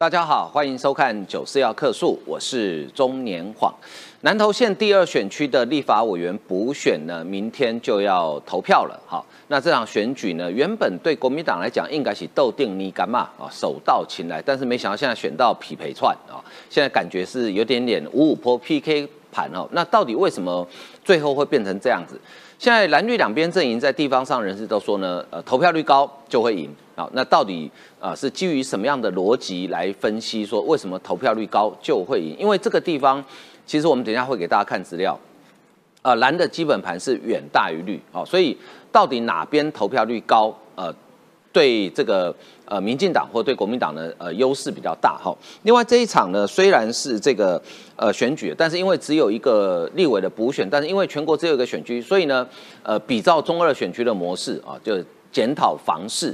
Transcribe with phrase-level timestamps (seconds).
[0.00, 3.74] 大家好，欢迎收看《九四要客诉》，我是中年晃。
[4.20, 8.96] 南投县第二选区的立法委员补选呢，明天就要投票了。
[9.04, 16.38] 好，那这场选举呢，原本对国民党来讲应该是斗定你干嘛啊，手到擒来，但是没想到现在选到匹配串啊，
[16.70, 19.68] 现在感觉是有点点五五坡 PK 盘哦。
[19.72, 20.64] 那到底为什么
[21.04, 22.20] 最后会变成这样子？
[22.58, 27.08] 现在蓝绿两边阵营在地方上人士都说呢，呃，投票率高就会赢啊。
[27.12, 27.70] 那到底
[28.00, 32.36] 啊是基于什么样的逻辑来分析说为什么投票率高就会赢？
[32.36, 33.24] 因为这个地方
[33.64, 35.16] 其实我们等一下会给大家看资料，
[36.02, 38.58] 呃，蓝的基本盘是远大于绿，啊，所以
[38.90, 40.92] 到底哪边投票率高，呃，
[41.58, 42.32] 对这个
[42.66, 45.36] 呃民进党或对国民党的呃优势比较大哈。
[45.64, 47.60] 另外这一场呢，虽然是这个
[47.96, 52.46] 呃选举，但是因为只有一个立委的补选，但是因为全国只有一个选区，所以呢，
[52.84, 54.96] 呃，比照中二选区的模式啊，就
[55.32, 56.32] 检讨房市。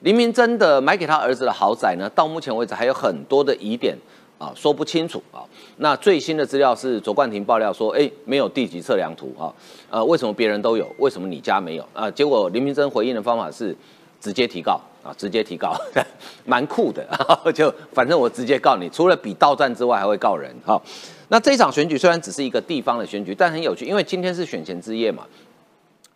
[0.00, 3.96] 林明真的买给他儿子的豪宅呢，到目前为止还有很多的疑点
[4.38, 5.46] 啊，说不清楚啊。
[5.76, 9.54] 那最新的资料是卓冠廷爆料说，哎，没有地级测量图啊，
[9.88, 12.10] 呃，为什么别人都有，为什么你家没有啊？
[12.10, 13.76] 结果林明真回应的方法是。
[14.24, 15.76] 直接提告啊，直接提告，
[16.46, 17.06] 蛮酷的。
[17.52, 20.50] 就反正我直接告你，除了比到站之外，还会告人。
[20.64, 20.82] 好，
[21.28, 25.24] 那这一场选举虽然只是一个地方的选举，但很有趣，因为今天是选前之夜嘛，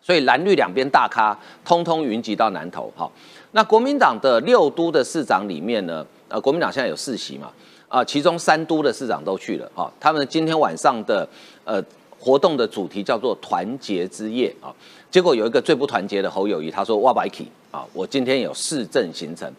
[0.01, 2.91] 所以蓝绿两边大咖通通云集到南投。
[2.95, 3.11] 好，
[3.51, 7.51] 那国民党的六都的市长里面呢，呃，国民党现在有四席嘛，
[7.87, 9.71] 啊，其中三都的市长都去了。
[9.75, 11.29] 哈，他们今天晚上的
[11.63, 11.79] 呃。
[12.21, 14.67] 活动的主题叫做团结之夜啊，
[15.11, 19.51] 结果有一个最不团结的侯友谊，他说哇白 k 啊，我今天有市政行程。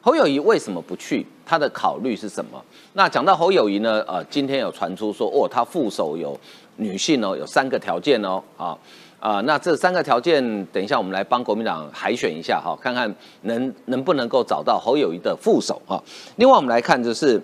[0.00, 1.26] 侯友谊为什么不去？
[1.44, 2.62] 他的考虑是什么？
[2.94, 4.02] 那讲到侯友谊呢？
[4.08, 6.38] 呃，今天有传出说，哦，他副手有
[6.76, 8.76] 女性哦，有三个条件哦，啊
[9.20, 16.02] 啊，那这三个条件，等一下我们来帮国民党海选一下哈，看看能能不能够找到侯友谊的副手哈。
[16.36, 17.40] 另外我们来看就是。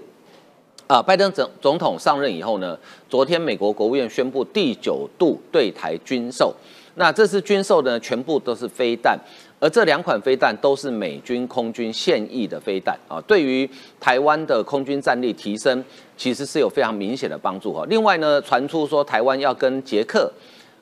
[0.87, 2.77] 啊，拜登总总统上任以后呢，
[3.09, 6.53] 昨天美国国务院宣布第九度对台军售，
[7.01, 9.19] 那这次军售呢，全部都是飞弹，
[9.59, 15.83] 而这两款飞弹都是美军空军现役的飞弹啊，对于台湾的空军战力提升，
[16.15, 17.87] 其实是有非常明显的帮助哈。
[17.89, 20.31] 另外呢，传出说台湾要跟捷克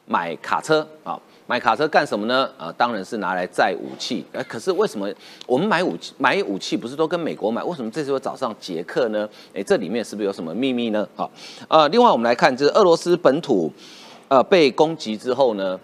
[0.06, 1.16] 买卡车啊。
[1.46, 2.50] 买卡车干什么呢？
[2.58, 4.22] 啊，当然是拿来载武器。
[4.32, 5.08] 哎，可是为什么
[5.46, 7.62] 我们买武器买武器不是都跟美国买？
[7.62, 9.26] 为什么这次会找上捷克呢？
[9.54, 11.08] 哎，这里面是不是有什么秘密呢？
[11.14, 11.30] 好，
[11.68, 13.72] 呃，另外我们来看，就是俄罗斯本土，
[14.28, 15.80] 呃，被攻击之后呢，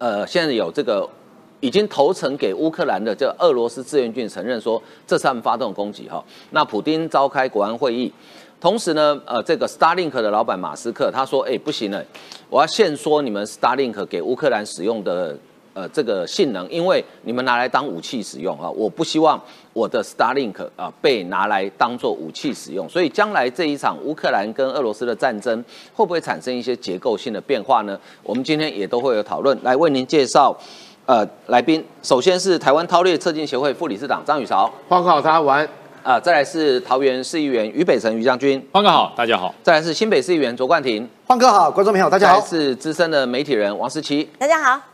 [0.00, 1.06] 呃，现在有这个
[1.60, 6.24] 已经投诚给乌克兰的这俄罗斯志愿军承认说，这是他们发动攻击哈。
[6.52, 8.10] 那普丁召开国安会议。
[8.58, 12.02] 同时呢，呃，这个 Starlink 的老板马斯克他说，哎，不行了，
[12.48, 15.38] 我要限缩你们 Starlink 给乌克兰使用的
[15.80, 19.40] 呃这个性能，因为你们拿来当武器使用啊，我不希望
[19.72, 22.86] 我的 Starlink 啊被拿来当做武器使用。
[22.86, 25.64] 所以将来这一场乌克兰跟俄罗斯的战争
[25.94, 27.98] 会不会产生一些结构性的变化呢？
[28.22, 30.54] 我们今天也都会有讨论，来为您介绍
[31.06, 31.82] 呃来宾。
[32.02, 35.68] 首先是台湾韬略测进协会副理事长张宇韶，欢迎大家晚安。
[36.02, 39.54] 啊，再来是桃园市议员于北辰于将军，欢哥好，大家好。
[39.62, 42.40] 再来是新北市议员卓冠廷，欢哥好，观众朋友大家好。
[42.40, 44.89] 是资深的媒体人王思琪，大家好。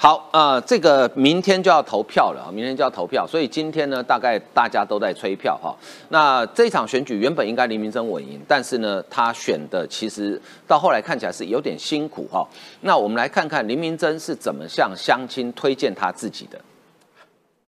[0.00, 5.74] 好，呃，这个明天就要投票了明天就要投票，所以今天呢，大概大家都在催票哈。
[6.10, 12.46] 那这场选举原本应该林明珍稳赢，但是呢，他选的其实到后来看起来是有点辛苦哈。
[12.82, 16.56] 那我们来看看林明珍是怎么向乡亲推荐他自己的。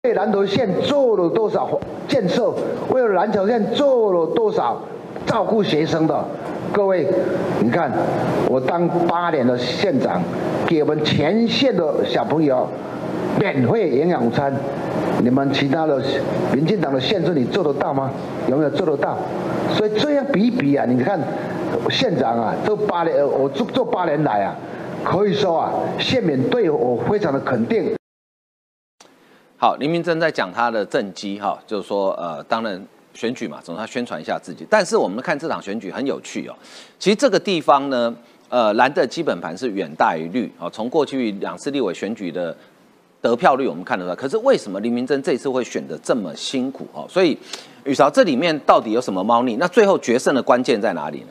[0.05, 2.55] 为南投县做了多少建设？
[2.89, 4.81] 为了南投县做了多少
[5.27, 6.25] 照顾学生的？
[6.75, 7.07] 各位，
[7.63, 7.89] 你看，
[8.49, 10.21] 我当八年的县长，
[10.67, 12.69] 给我们全县的小朋友
[13.39, 14.53] 免费营养午餐。
[15.23, 16.03] 你们其他的
[16.53, 18.11] 民进党的县市，你做得到吗？
[18.49, 19.17] 有没有做得到？
[19.73, 21.17] 所以这样比一比啊，你看
[21.89, 24.57] 县长啊，这八年我做做八年来啊，
[25.05, 25.71] 可以说啊，
[26.01, 27.95] 县民对我非常的肯定。
[29.57, 34.67] 好，林明珍在讲他的政绩哈，就是说，呃，当然选举嘛，总要宣传一下自己。
[34.69, 36.55] 但是我们看这场选举很有趣哦。
[36.99, 38.15] 其实这个地方呢，
[38.49, 40.69] 呃，蓝的基本盘是远大于绿啊。
[40.71, 42.55] 从过去两次立委选举的
[43.23, 44.15] 得票率，我们看得出来。
[44.15, 47.07] 可是为什么林明珍这次会选的这么辛苦哦？
[47.09, 47.39] 所以
[47.85, 49.57] 宇韶，这里面到底有什么猫腻？
[49.57, 51.29] 那最后决胜的关键在哪里呢？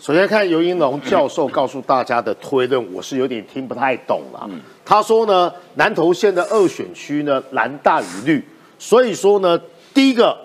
[0.00, 4.50] 首先看尤英龙教授告诉大家的推论，我是有点听不太懂了。
[4.84, 8.44] 他说呢，南投县的二选区呢蓝大于绿，
[8.78, 9.58] 所以说呢，
[9.94, 10.36] 第一个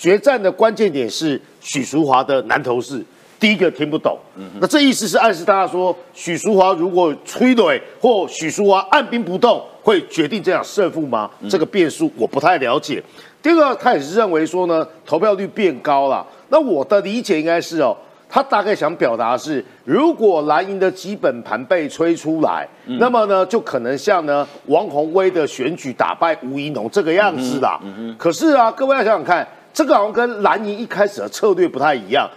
[0.00, 3.04] 决战的关键点是许淑华的南投市，
[3.38, 4.18] 第一个听不懂。
[4.58, 11.30] 那这意思是暗示大家说，许淑华如果吹怼或许淑华按兵不动，会决定这场胜负吗？
[11.50, 13.02] 这个变数我不太了解。
[13.42, 16.26] 第二个，他也是认为说呢，投票率变高了。
[16.48, 17.94] 那我的理解应该是哦，
[18.26, 22.66] 他大概想表达是，如果蓝营的基本盘被吹出来，
[22.98, 27.78] 那么呢，就可能像呢王宏威的选举打败吴怡农这个样子啦。
[28.16, 32.28] 可是啊，各位要想想看，这个好像跟蓝营一开始的策略不太一样。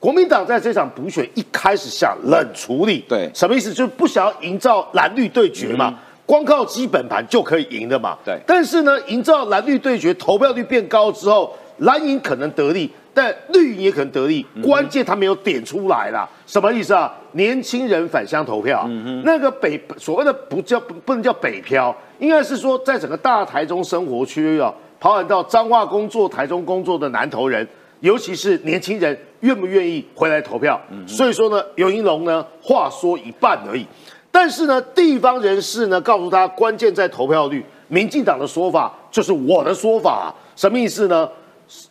[0.00, 3.70] 国民党在这场补选一开始想冷处理，对，什么意思？
[3.74, 5.92] 就是不想要营造蓝绿对决嘛，
[6.24, 8.16] 光靠基本盘就可以赢的嘛。
[8.24, 14.46] 对，但是呢，营造蓝绿对决，投票率变高之后，蓝营可能得利，但绿营也可能得利。
[14.62, 17.12] 关键他没有点出来啦，什么意思啊？
[17.32, 18.88] 年轻人返乡投票，
[19.24, 27.66] 那个北所谓的不叫不不能叫北漂，应该是说在整个大台中生活区啊，跑远到彰化工作、台中工作的南投人。
[28.00, 30.80] 尤其是年轻人愿不愿意回来投票？
[31.04, 33.84] 所以说呢，尤英龙呢话说一半而已，
[34.30, 37.64] 但是呢，地方人士呢告诉他，关键在投票率。
[37.88, 41.28] 民进党的说法就是我的说法，什么意思呢？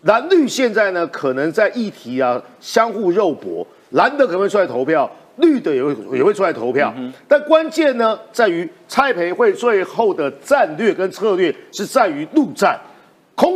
[0.03, 6.93] 蓝绿现在呢可能在议题啊相互肉搏，蓝的可能会出来投票，绿的也会也会出来投票，
[7.27, 12.79] 但关键呢在于蔡培慧最后的战略跟策略是在于陆战。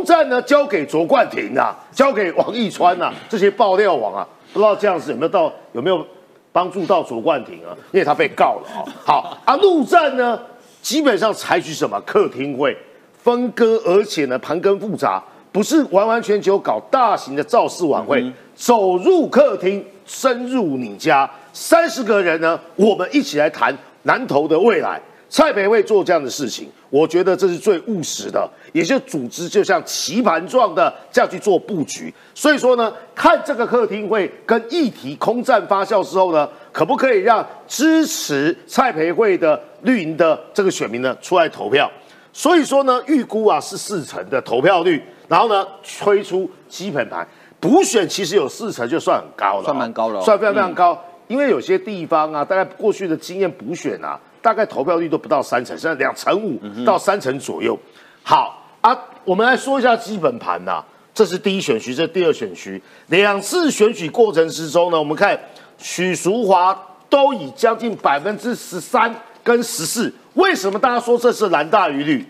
[0.02, 6.04] 空战呢，交给卓冠廷啊，交给王义川呐，这些爆料王啊，不知道这样子有没有到有没有
[6.50, 7.70] 帮助到卓冠廷啊？
[7.92, 8.82] 因为他被告了啊。
[9.04, 10.36] 好啊，陆战呢，
[10.80, 12.76] 基本上采取什么客厅会
[13.16, 15.22] 分割，而且呢盘根复杂，
[15.52, 18.20] 不是完完全全搞大型的造势晚会，
[18.56, 23.72] 走入客厅，深入你家，三十个人呢，我们一起来谈
[24.02, 25.00] 南投的未来。
[25.32, 32.12] 蔡培慧做这样的事情，我觉得这是最务实的，也就组织就像棋盘状的这样去做布局。
[32.34, 41.90] 所以说呢，看这个客厅会跟议题空战发酵之后呢，可不可以让支持蔡培慧的绿营的这个选民呢出来投票？
[42.34, 45.66] 所以说呢，预估啊是四成的投票率，然后呢
[45.98, 47.26] 推出基本盘
[47.58, 51.02] 补选，其实有四成就算很高了，算蛮高了，算非常非常高。
[51.26, 54.20] 因为有些地方啊，大概过去的经验补选啊。
[54.42, 57.78] 大概投票率都不到三成，现在两成五到三成左右。
[58.22, 60.84] 好啊，我们来说一下基本盘呐。
[61.14, 62.82] 这是第一选区，这是第二选区。
[63.08, 65.38] 两次选举过程之中呢，我们看
[65.76, 66.74] 许淑华
[67.10, 70.12] 都以将近百分之十三跟十四。
[70.34, 72.26] 为什么大家说这是蓝大于绿？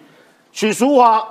[0.51, 1.25] 许淑华，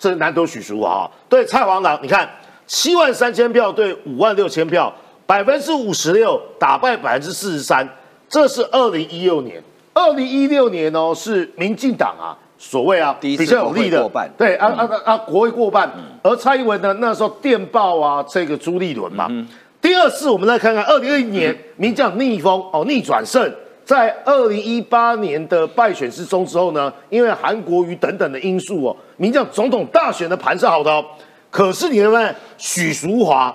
[0.00, 2.28] 这难得许淑华对蔡黄朗，你看
[2.66, 4.92] 七万三千票对五万六千票，
[5.26, 7.88] 百分之五十六打败百分之四十三。
[8.28, 9.62] 这是二零一六年。
[10.00, 15.90] 二零一六年哦，是民进党啊，所谓啊比较有利的，对啊啊啊，国会过半。
[16.22, 19.28] 而蔡英文呢，那时候电报啊，这个朱立伦嘛。
[19.78, 23.52] 第二次，我们再看看二零二一年，民进党逆风哦，逆转胜，
[23.84, 31.04] 在二零一八年的败选之中之后呢，因为韩国瑜等等的因素哦，民进党总统大选的盘是好的哦。
[31.50, 33.54] 可是你看看许淑华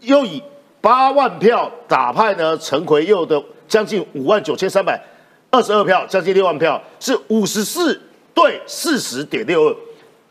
[0.00, 0.40] 又以
[0.80, 5.00] 八万票打派呢陈奎佑的将近五万九千三百。
[5.50, 8.00] 二十二票，将近六万票，是五十四
[8.32, 9.76] 对四十点六二，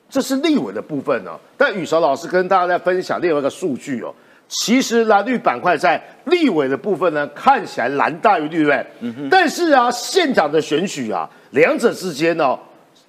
[0.10, 1.38] 这是立委的部分哦。
[1.58, 4.14] 但宇韶老师跟大家在分享另外一个数据哦，
[4.48, 8.86] 其实蓝绿板块在立委的部分呢，看起来蓝大于绿，对
[9.30, 12.58] 但是啊，县长的选举啊，两者之间呢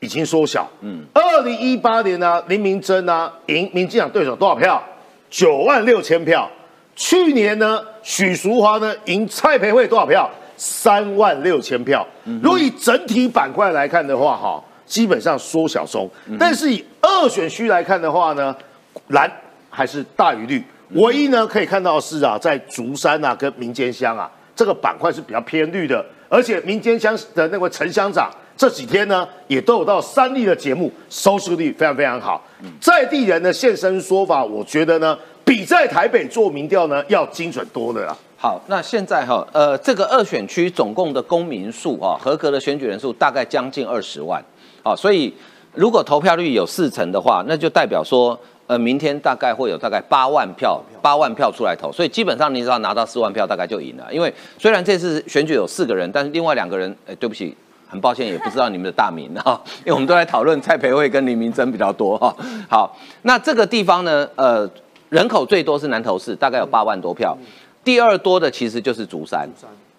[0.00, 0.68] 已经缩小。
[0.80, 4.82] 嗯，二零一八年呢，林明珍呢赢民进党对手多少票？
[5.30, 6.50] 九万六千票。
[6.96, 10.29] 去年呢，许淑华呢赢蔡培慧多少票？
[10.62, 12.06] 三万六千票，
[12.43, 16.06] 如果以整体板块来看的话，哈，基本上缩小中。
[16.38, 18.55] 但是以二选区来看的话呢，
[19.08, 19.31] 蓝
[19.70, 20.62] 还是大于绿。
[20.90, 32.44] 唯一呢可以看到是啊，在竹山啊跟民间乡啊这个板块是比较偏绿的，而且民间乡的那位陈乡长这几天呢也都有到三立的节目，收视率非常非常好。
[32.79, 38.14] 在地人的现身说法，我觉得呢比在台北做民调呢要精准多了。
[38.43, 44.43] 好，那现在哈，呃，这个二选区总共的公民数啊，合格的选举人数大概将近二十万，
[44.82, 45.31] 好，所以
[45.75, 54.06] 如果投票率有四成的话，那就代表说，呃，明天大概会有大概八万票，八万票出来投，所以基本上你只要拿到四万票，大概就赢了。
[54.11, 57.55] 因为虽然这次选举有四个人，但是另外两个人，哎，对不起，
[57.87, 62.35] 很抱歉，也不知道你们的大名哈， 因为我们都在讨论蔡培慧跟林明珍比较多哈。
[62.70, 64.67] 好，那这个地方呢，呃，
[65.11, 67.37] 人口最多是南投市，大概有八万多票。
[67.82, 69.49] 第二多的其实就是竹山，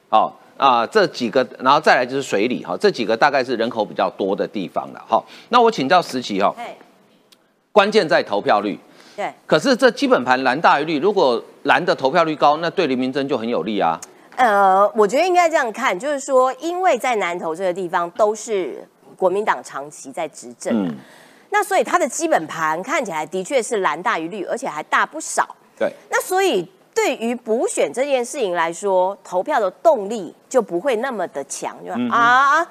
[0.10, 6.56] 好啊，这几个，然后再来就是水里，哈，这几个大概是人口比较多的地方了，好，那我请教石奇哦，
[7.72, 8.78] 关键在投票率，
[9.16, 14.00] 对，可是这基本盘蓝大于绿，如果蓝的投票率高，那对林明珍就很有利啊。
[14.36, 20.86] 呃，我觉得应该这样看，就是说，因为在南投这个地方都是国民党长期在执政。
[20.86, 20.96] 嗯
[21.54, 25.46] 那所以它的基本盘看起来的确是蓝大于绿，而且还大不少。
[25.78, 32.66] 对，那所以对于补选这件事情来说，投票的动力就不会那么的强，就、啊，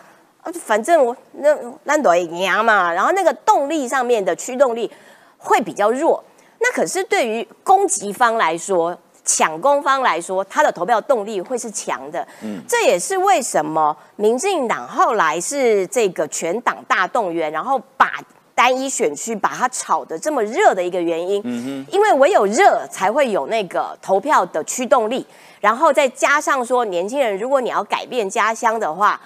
[0.53, 4.91] 反正我那那多赢嘛，然后那个动力上面的驱动力
[5.39, 6.23] 会比较弱。
[6.59, 12.27] 那可是对于攻击方来说，抢攻方来说，他的投票动力会是强的。
[12.43, 18.13] 嗯，这也是为什么民进党后来是这个全党大动员，然后把
[18.61, 21.43] 单一选区把它炒得这么热的一个原因。
[21.91, 25.27] 因为唯有热才会有那个投票的驱动力，
[25.63, 29.19] 然后再加上说，年轻人如果你要改变家乡的话，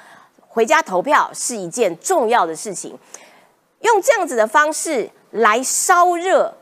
[0.47, 2.97] 回家投票是一件重要的事情。
[3.81, 6.55] 用这样子的方式来烧热。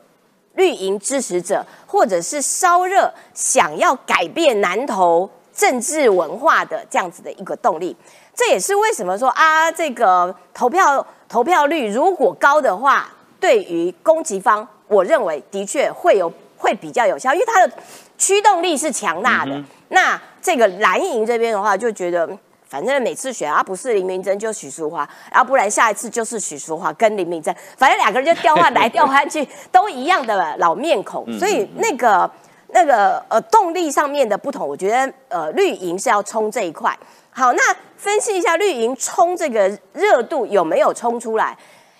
[0.54, 7.96] 绿营支持者，或者是烧热想要改变南投政治文化的这样子的一个动力，
[8.34, 13.08] 这也是为什么说啊，这个投票投票率如果高的话，
[13.40, 17.72] 对于攻击方，我认为的确会有会比较有效，因为它的
[18.18, 19.58] 驱动力是强大的。
[19.88, 22.28] 那这个蓝营这边的话，就觉得。
[22.68, 32.30] 反正每次选啊，不是林明珍就许淑华，然后不然下一次就是许淑华跟林明珍，反正两个人就调换来调换去，都一样的老面孔，所以那个
[32.68, 36.98] 那个呃动力上面的不同，我觉得呃绿营是要冲这一块。
[37.32, 37.62] 好，那
[37.96, 41.56] 分析一下绿营冲这个热度有没有冲出来？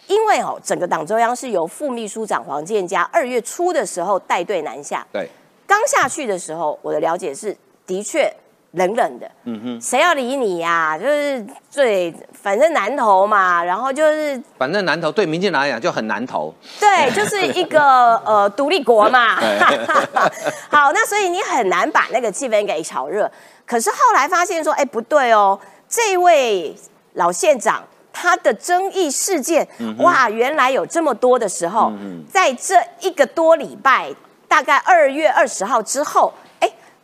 [0.07, 5.29] 因为哦，整个党中央是由副秘书长黄建佳二月初的时候带队南下，对，
[5.67, 8.33] 刚下去的时候，我的了解是的确。
[8.75, 10.97] 冷冷的，嗯哼，谁要理你呀？
[10.99, 16.51] 就是最反正难投嘛，然后就是反正难投，对民进党来讲就很难投。
[16.81, 19.37] 对，就是一个呃独立国嘛。
[20.73, 23.31] 好，那所以你很难把那个气氛给炒热。
[23.67, 26.75] 可是后来发现说，哎，不对哦，这位
[27.15, 29.67] 老县长他的争议事件，
[29.99, 31.93] 哇，原来有这么多的时候，
[32.31, 34.15] 在这一个多礼拜，
[34.47, 36.33] 大概二月二十号之后。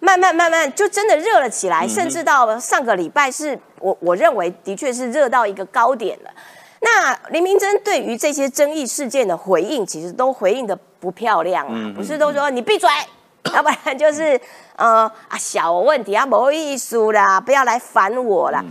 [0.01, 6.31] 慢慢慢慢就真的热了起来，甚至到上个礼拜是我我认为的确是热到一个高点了。
[6.81, 12.89] 那林明珍对于这些争议事件的回应，其实都回应的不漂亮啊，不是都说你闭嘴，
[13.55, 14.41] 要不然就是
[14.77, 18.65] 呃啊小问题啊没意思啦，不要来烦我啦。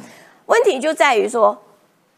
[0.45, 1.57] 问题就在于说。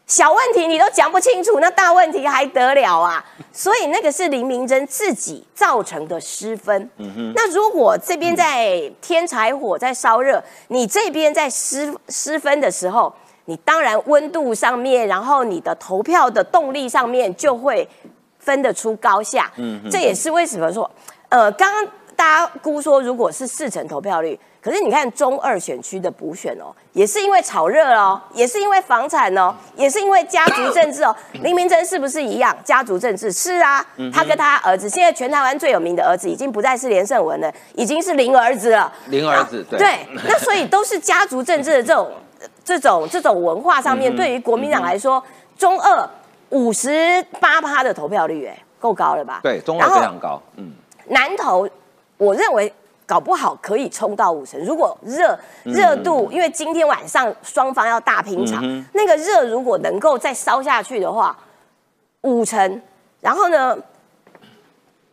[0.06, 3.24] 小问题你都讲不清楚，那大问题还得了啊？
[3.52, 6.90] 所以那个是林明珍自己造成的失分。
[6.96, 7.32] 嗯哼。
[7.32, 13.14] 那如果这边在添柴火在烧热，你这边在失失分的时候，
[13.44, 17.88] 你当然温度上面，然后你的投票的动力上面就会
[18.40, 19.48] 分得出高下。
[19.58, 20.90] 嗯这也是为什么说，
[21.28, 21.86] 呃，刚刚
[22.20, 24.38] 大家估说，如果是四成投票率。
[24.60, 31.16] 可是你看中二选区的补选哦，也是因为炒热哦，也是因为房产哦，也是因为家族政治哦。
[31.42, 32.54] 林 明珍是不是一样？
[32.62, 38.92] 家族政治是啊，他跟他儿子，现在全台湾最有名的儿子，已经不再是连胜文了，已经是林儿子了。
[39.06, 39.78] 林儿子对。
[39.78, 42.12] 对，那所以都是家族政治的 这种、
[42.62, 45.24] 这种、这种文化上面，对于国民党来说，
[45.56, 46.06] 中二
[46.50, 49.40] 五十八趴的投票率，哎，够高了吧？
[49.42, 50.38] 对，中二非常高。
[50.56, 50.70] 嗯，
[51.06, 51.66] 南投，
[52.20, 52.72] 我认为。
[53.10, 54.64] 搞不好可以冲到五成。
[54.64, 58.62] 如果热热度，因为今天晚上双方要大拼场，
[58.94, 61.36] 那个热如果能够再烧下去的话，
[62.20, 62.80] 五成，
[63.20, 63.76] 然后呢，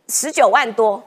[0.06, 1.02] 十九万多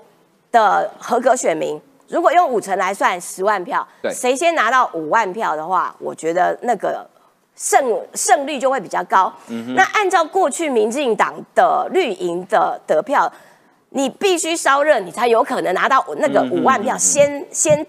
[0.51, 1.79] 的合格选民，
[2.09, 7.09] 如果用五成来算十万票，谁先拿到五万票的话，我觉得那个
[7.55, 9.31] 胜胜率就会比较高。
[9.77, 13.31] 那按照过去民进党的绿营的得票。
[13.93, 17.85] 你必须烧热，你才有可能拿到那个五万票，先先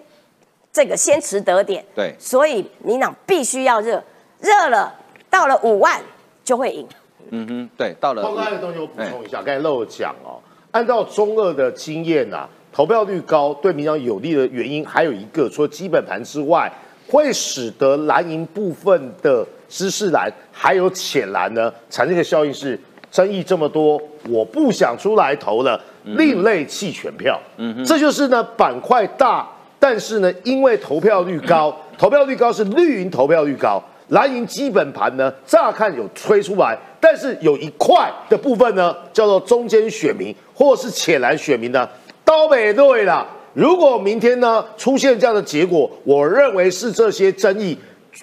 [0.72, 1.84] 这个先持得点。
[1.94, 4.02] 对，所以民党必须要热，
[4.40, 4.92] 热了
[5.30, 6.00] 到了五万
[6.42, 6.84] 就会赢。
[7.30, 8.22] 嗯哼，对，到了。
[8.22, 10.42] 刚刚的东西我补充一下，刚才漏讲哦，
[10.72, 16.68] 按照中二的经验呐，投票率高对民党有利的原因还有一个，除了基本盘之外，
[17.08, 22.76] 会使得蓝营部分的知识蓝还有浅蓝呢产生一个效应是。
[23.12, 24.00] 争议这么多，
[24.30, 27.38] 我不想出来投了，另类弃权票。
[27.58, 29.46] 嗯，这就是呢板块大，
[29.78, 41.86] 但是呢因为投票率高，投票率高是绿营投票率高，蓝营基本盘呢乍看有吹出来，但是有一块的部分呢叫做中间选民或是浅蓝选民呢
[42.24, 43.28] 都没对了。
[43.52, 47.76] 如果明天呢出现这样的结果，我认为是这些争议。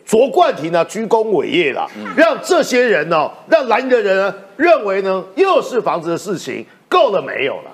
[0.05, 7.72] 卓冠廷呢，居功伟业了，让这些人呢，让蓝营的人呢，认为呢，又是房子的事情，够了没有了？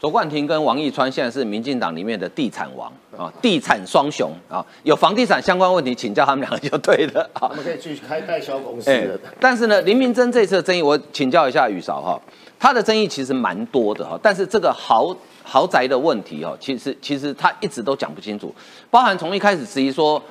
[0.00, 7.54] 卓冠廷跟王义川现在是民进党里面的地产王啊，地产双雄啊，有房地产相关问题请教他们两个就对了啊我。
[7.54, 9.06] 们可以去开代销公司哎。
[9.40, 12.20] 但是呢，林明珍这次的争议，我请教一下雨嫂哈，
[12.60, 18.54] 他的争议其实蛮多的哈，但是这个豪豪宅的问题哦，其实其实他一直都讲不清楚，
[18.90, 20.22] 包含从一开始质疑说。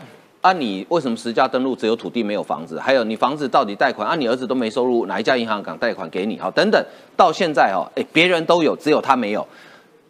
[0.47, 2.79] 啊，你为什么实价登录只有土地没有房子？
[2.79, 4.15] 还有你房子到底贷款啊？
[4.15, 6.39] 你儿子都没收入，哪一家银行敢贷款给你？
[6.39, 6.81] 好，等等，
[7.17, 9.45] 到现在哈，哎，别人都有，只有他没有。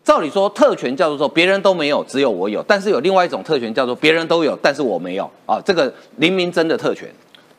[0.04, 2.64] 照理说，特权叫做说别人都没有，只有我有。
[2.68, 5.60] 但是有另外一种特权叫做别人都有，但是我没有啊。
[5.66, 7.10] 这个林明真的特权。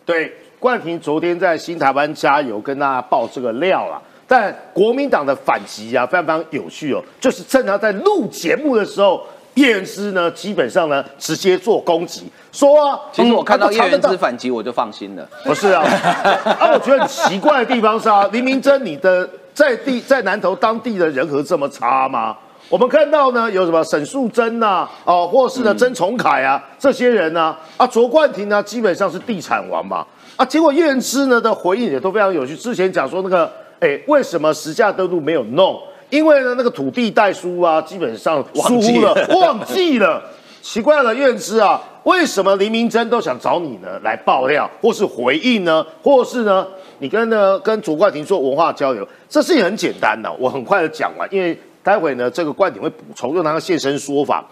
[0.06, 4.00] 对，冠廷昨天在新台湾加油跟大家爆这个料啦。
[4.28, 9.26] 但国民党的反击啊，非常非常有趣哦，就是趁他在录节目的时候，
[9.58, 15.28] 叶元之呢，基本上呢直接做攻击，说啊，其实我看到嗯叶元之反击，我就放心了。
[15.44, 15.82] 不是啊，
[16.58, 22.36] 啊，我觉得很奇怪的地方是啊，林明珍，你的在地在南投当地的人和这么差吗？
[22.68, 32.54] 我们看到呢，有什么沈素贞呐，哦，或是呢曾崇凯啊，这些人呢、啊，卓冠廷呢，基本上是地产王嘛，啊，结果叶元之呢的回应也都非常有趣。
[32.56, 33.50] 之前讲说那个，
[33.80, 35.80] 哎，为什么实价登录没有弄？
[36.10, 40.22] 因为呢，那个土地代书啊，基本上疏忽了，忘记了。
[40.60, 46.66] 奇怪了，院之啊，为什么林明珍都想找你呢来爆料，或是回应呢，或是呢，
[46.98, 49.06] 你跟呢跟卓冠廷做文化交流？
[49.28, 54.44] 这事情很简单的，我很快的讲完，因为待会呢这个冠廷会补充，用他的现身说法。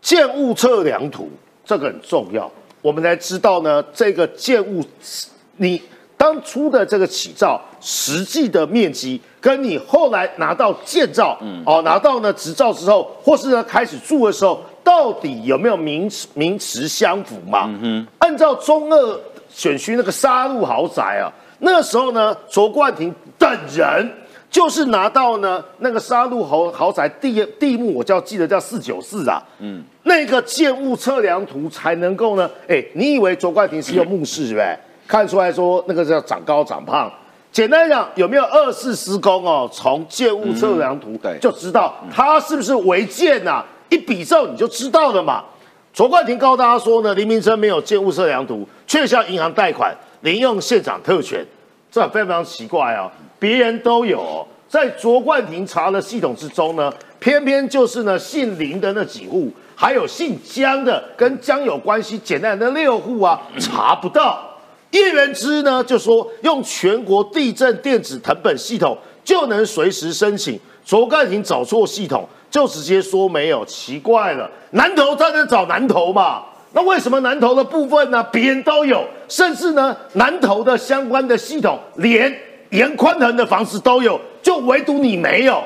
[0.00, 1.30] 建物测量图
[1.64, 2.50] 这个很重要，
[2.82, 4.84] 我们才知道呢，这个建物
[5.58, 5.80] 你
[6.16, 17.68] 当初的这个起照实际的面积，跟你后来拿到建造，哦，拿到呢执照之后，或是呢开始住的时候，到底有没有名词名词相符嘛？
[18.20, 19.20] 按照中二
[19.50, 24.10] 选区那个沙鹿豪宅啊，那时候呢，卓冠廷等人。
[24.50, 34.78] 就是拿到呢那个沙鹿豪豪宅地地目，我叫记得叫四九四啊，嗯，那个建物测量图才能够呢，哎，你以为卓冠廷是用目视是不是？
[35.08, 37.12] 看出来说那个叫长高长胖。
[37.54, 39.70] 简单讲，有没有二次施工哦？
[39.72, 45.44] 从建物测量图就知道它是不是违建呐、一比照你就知道了嘛。
[45.92, 51.46] 卓冠廷告诉大家说呢，林明生没有建物测量图，却向银行贷款，零用现场特权，
[51.92, 53.08] 这非常非常奇怪哦。
[53.38, 64.50] 别人都有、哦，在卓冠廷查的系统之中呢，偏偏就是呢姓林的那几户，还有姓江的跟江有关系简单的那六户啊，查不到。
[64.94, 76.44] 叶元之呢就说用全国地震电子藤本系统就能随时申请，卓冠廷找错系统就直接说没有，奇怪了，南投他能找南投嘛？
[76.72, 78.22] 那为什么南投的部分呢？
[78.30, 82.32] 别人都有，甚至呢南投的相关的系统连
[82.70, 85.60] 严宽恒的房子都有，就唯独你没有。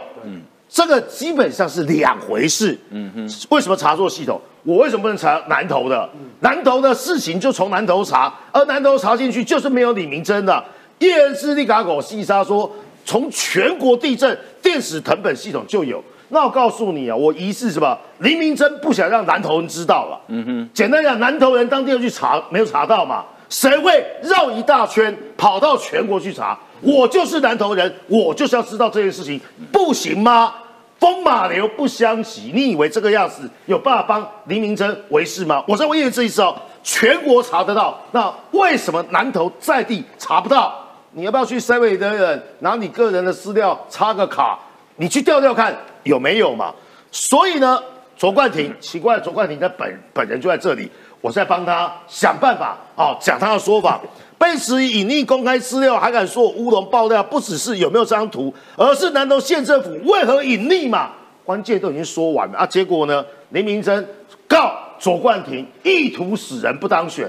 [0.70, 2.78] 这个基本上是两回事。
[2.90, 4.40] 嗯哼，为什么查错系统？
[4.68, 6.06] 我为什么不能查南投的？
[6.40, 10.62] 南投的事情就从南投查，而南投查进去就是没有李明珍的。
[10.98, 12.70] 叶恩斯利嘎狗细沙说，
[13.02, 16.04] 从全国地震电子藤本系统就有。
[16.28, 17.96] 那我告诉你啊，我疑似什么？
[18.18, 20.20] 黎明真不想让南投人知道了。
[20.28, 23.24] 嗯哼，简单讲，南投人当地要去查，没有查到嘛？
[23.48, 26.58] 谁会绕一大圈跑到全国去查？
[26.82, 29.40] 我就是南投人，我就是要知道这件事情，
[29.72, 30.52] 不行吗？
[30.98, 35.62] 风马牛不相及，你以为这个样子有办法帮林明珍维事吗？
[35.68, 40.74] 我再问一次意思哦，全国查得到，那为什么南投在地查不到？
[41.12, 44.58] 你要不要去 seven 的人拿你个人的资料插个卡，
[44.96, 46.74] 你去调调看有没有嘛？
[47.10, 47.80] 所以呢，
[48.16, 54.00] 卓冠廷奇怪，卓冠廷的本本人就在这里，我在帮他想办法哦，讲他的说法。
[54.38, 61.10] 被指隐匿公开资料，还敢说我乌龙爆料，不只是有没有这张图，而是南投县政府为何隐匿嘛？
[61.44, 62.66] 关键都已经说完了啊！
[62.66, 64.06] 结果呢，林明珍
[64.46, 67.28] 告左冠廷意图使人不当选。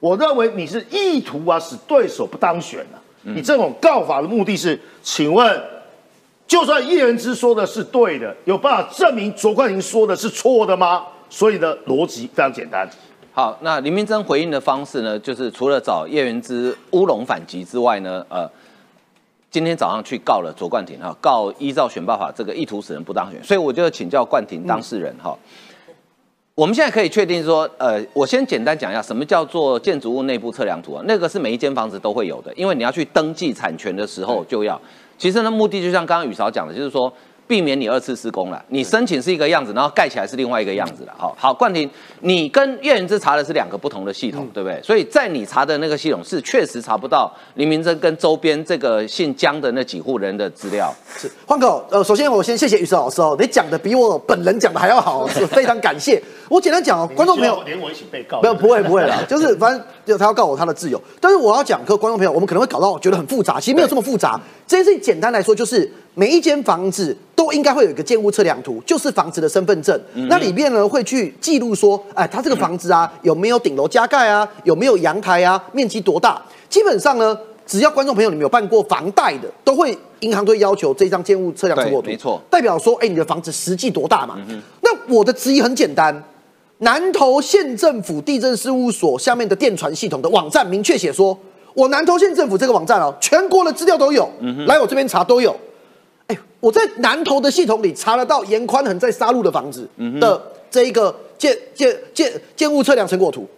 [0.00, 2.98] 我认为你是意图啊使对手不当选啊！
[3.22, 5.62] 你这种告法的目的是，请问，
[6.48, 11.04] 就算叶元之说的是对的，有办法证明卓冠廷说的是错的吗？
[11.30, 12.88] 所以呢，逻辑非常简单。
[13.34, 18.46] 好，那林明珍回应的方式呢，就是除了找叶元之乌龙反击之外呢，呃，
[19.50, 25.34] 今天早上去告了卓冠廷哈，告依照选罢法这个意图使人不当选，所以我就请教冠廷当事人哈。
[26.54, 31.02] 我们现在可以确定说，呃，我先简单讲一下什么叫做建筑物内部测量图啊？
[31.06, 34.78] 那个是每一间房子都会有的，因为你要去登记产权的时候就要。
[35.16, 37.10] 其实呢，目的就像刚刚宇韶讲的，就是说。
[37.52, 38.64] 避免你二次施工了。
[38.68, 41.12] 你申请是一个样子，然后盖起来是另外一个样子了。
[41.18, 41.86] 好好，冠廷，
[42.20, 44.80] 你跟叶元之查的是两个不同的系统，对不对？
[44.82, 50.90] 所以在你查的那个系统是确实查不到林明珍跟周边这个姓江的那几户人的资料。
[51.14, 56.22] 是，换哥，呃，首先我先谢谢于石老师哦，你讲的比我本人讲的还要好，是非常感谢。
[56.52, 64.38] 我简单讲哦，观众朋友连我一起被告，没有不会不会啦， 就是反正就他要告我他的自由，但是我要讲，各位观众朋友，我们可能会搞到觉得很复杂，其实没有这么复杂。
[64.66, 69.98] 这件事情简单来说，就是每一间房子都应该会有一个建物测量图，就是房子的身份证。
[70.28, 76.38] 那里面呢会去记录说，哎，他这个房子啊有没有顶楼加盖啊，有没有阳台啊，面积多大？
[76.68, 77.34] 基本上呢，
[77.66, 84.36] 只要观众朋友你们有办过房贷的，都会银行都会要求这张建物测量成果图，没错代表说，哎，你的房子实际多大嘛？
[84.82, 86.22] 那我的质疑很简单，
[86.82, 91.36] 南投县政府地震事务所下面的电传系统的网站明确写说，
[91.74, 94.28] 我南投县政府这个网站哦，全国的资料都有，
[94.66, 95.56] 来我这边查都有。
[96.26, 99.88] 哎，我在南投的系统里查得到严宽恒在杀戮的房子
[100.20, 103.48] 的这一个建建建建物测量成果图，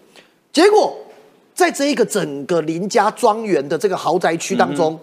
[0.52, 0.94] 结果
[1.54, 5.00] 在这一个整个林家庄园的这个豪宅区当中，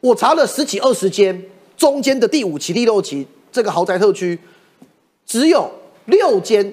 [0.00, 1.42] 我查了十几二十间，
[1.74, 4.38] 中间的第五期、第六期这个豪宅特区，
[5.24, 5.70] 只有
[6.04, 6.70] 六间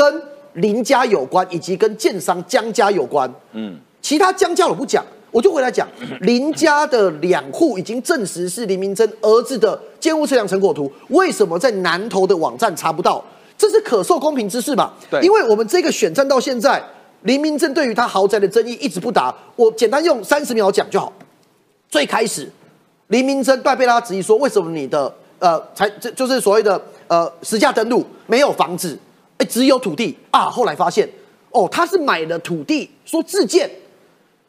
[0.00, 0.22] 跟
[0.54, 3.30] 林家有关，以及跟建商江家有关。
[3.52, 5.86] 嗯，其他江家我不讲，我就回来讲
[6.22, 13.22] 林家的两户已经证实是林明珍儿子的建物测量成果图，为什么在南投的网站查不到？
[13.58, 14.90] 这是可受公平之事嘛？
[15.10, 16.82] 对因为我们这个选战到现在，
[17.24, 21.12] 林明珍对于他豪宅的争议一直不答，我简单用三十秒讲就好。
[21.90, 22.50] 最开始，
[23.08, 28.98] 林明珍被被他质疑说，为什么你的呃才这就是所谓的呃实价登录没有房子，
[29.40, 30.50] 哎只有土地啊？
[30.50, 31.08] 后来发现
[31.50, 33.68] 哦，他是买了土地说自建，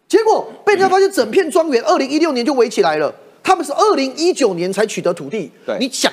[0.08, 5.50] 结果被人家发现整片庄园二零一六年就围起来了，他们是二零一九年才取得土地。
[5.66, 6.12] 对你想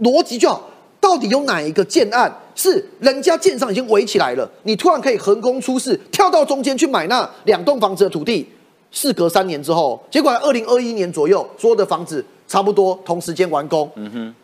[0.00, 8.48] 逻辑就好，到底有哪一个建案是人家建商已经围起来了，你突然可以横空出世，跳到中间去买那两栋房子的土地？
[8.92, 13.90] 事隔三年之后，结果二零二一年左右，所有的房子差不多同时间完工。
[13.96, 14.34] 嗯哼，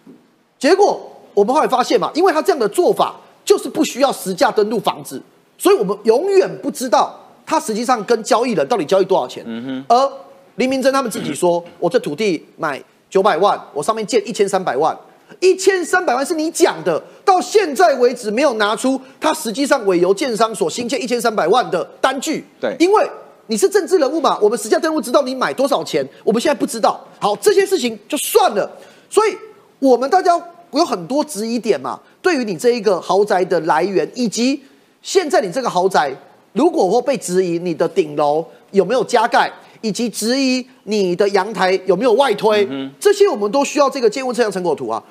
[0.59, 1.01] 结果
[1.35, 3.15] 我们后来发现嘛，因为他这样的做法
[3.49, 5.23] 就是不需要实价登录房子，
[5.57, 9.43] 所以我们永远不知道他实际上跟交易人到底交易多少钱。
[9.47, 10.13] 嗯哼，而
[10.57, 14.95] 林明珍他们自己说， 我这土地买九百万，我上面借一千三百万。
[15.41, 22.45] 一千三百万是你讲的，到现在为止没有拿出他实际上委由建商所新建一千三百万的单据。
[22.61, 23.11] 对因为
[23.47, 27.03] 你是政治人物嘛，我们实价登录知道你买多少钱，我们现在不知道。
[27.19, 28.71] 好，这些事情就算了。
[29.09, 29.35] 所以
[29.79, 30.39] 我们大家
[30.73, 34.63] 有很多质疑点嘛，对于你这一个豪宅的来源，以及
[35.03, 36.13] 现在你这个豪宅
[36.53, 39.51] 如果会被质疑你的顶楼有没有加盖，
[39.81, 45.03] 以及质疑你的阳台有没有外推，这些我们都需要这个建物测量成果图啊。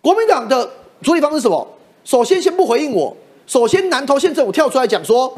[0.00, 0.68] 国民党的
[1.02, 1.66] 处理方式是什么？
[2.04, 3.14] 首先先不回应我，
[3.46, 5.32] 首先南投县政府跳出来讲说，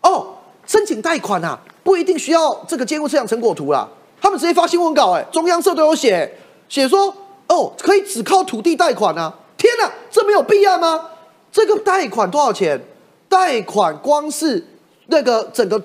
[0.00, 0.26] 哦，
[0.66, 3.88] 申请贷款啊，不一定需要这个建物测量成果图啦。
[4.20, 6.28] 他们直接发新闻稿、哎，中央社都有写，
[6.68, 7.14] 写说，
[7.48, 9.34] 哦，可以只靠土地贷款啊。
[9.56, 11.08] 天哪，这没有必要吗？
[11.50, 12.80] 这个贷款多少钱？
[13.28, 14.64] 贷款光是
[15.06, 15.82] 那个整个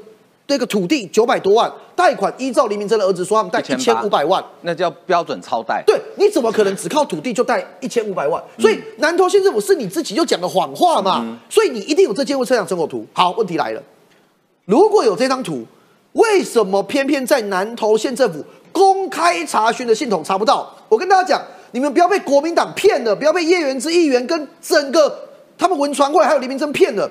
[0.47, 4.43] 那个土地九百多万，贷款依照黎明真的儿子说，他们贷一千五百万。
[4.61, 5.83] 那叫标准超贷。
[5.87, 8.41] 对，你怎么可能只靠土地就贷一千五百万？
[8.59, 11.39] 所以南投县政府是你自己就讲的谎话嘛？
[11.49, 13.05] 所以你一定有这建物测量成果图。
[13.13, 13.81] 好，问题来了，
[14.65, 15.65] 如果有这张图，
[16.13, 20.69] 为什么偏偏在南投县政府公开查询的系统查不到？
[20.89, 27.09] 我跟大家讲，你们不要被国民党骗了，不要被叶元之议员跟整个他们文传会还有黎明珍骗了。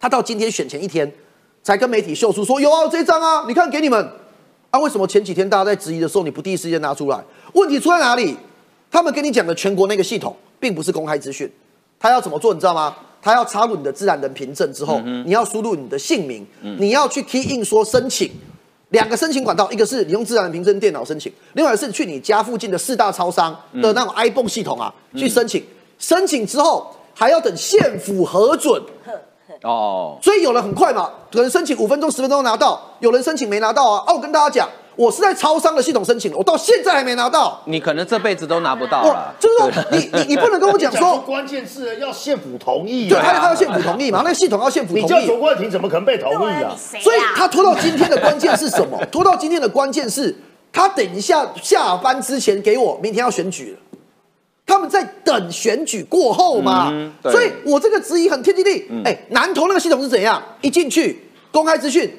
[0.00, 1.12] 他到今天选前一天，
[1.62, 4.08] 才跟媒体秀出说有啊，这张啊，你看给你们。
[4.70, 7.18] 啊，为什么前几天大家在质疑的时候，你不第一时间拿出来？
[7.54, 8.36] 问题出在哪里？
[8.90, 11.50] 他们跟你讲的全国那个系统，并不是公开资讯。
[11.98, 12.94] 他要怎么做，你知道吗？
[13.22, 16.46] 他要插入你的自然人凭证之后，你要输入你的姓名，
[16.78, 18.30] 你要去 key in 说申请。
[18.90, 25.62] 两个申请管道，一个是你用自然人凭证电脑申请，另外是去你家附近的四大超商的那种 iPhone 系统啊、去申请。
[25.98, 28.80] 申请之后还要等县府核准，
[29.62, 34.04] 哦，所以有人很快嘛，可能申请五分钟、十分钟拿到，有人申请没拿到啊。
[34.06, 34.68] 哦，我跟大家讲，
[34.98, 37.62] 我是在超商的系统申请的，我到现在还没拿到。
[37.66, 39.32] 你可能这辈子都拿不到我了。
[39.38, 45.38] 就是说，你你你不能跟我讲说，关键是要县府同意对，啊，他他要县府同意嘛，那个系统要县府同意你叫卓。
[45.38, 46.74] 冠廷怎么可能被同意啊？
[46.76, 48.98] 谁所以啊他拖到今天的关键是什么？
[49.12, 50.34] 拖到今天的关键是，
[50.72, 53.78] 他等一下下班之前给我，明天要选举了。
[54.66, 58.84] 他们在等选举过后嘛，嗯所以我这个质疑很天经地义。
[59.04, 60.42] 哎、南投那个系统是怎样？
[60.60, 62.12] 一进去公开资讯，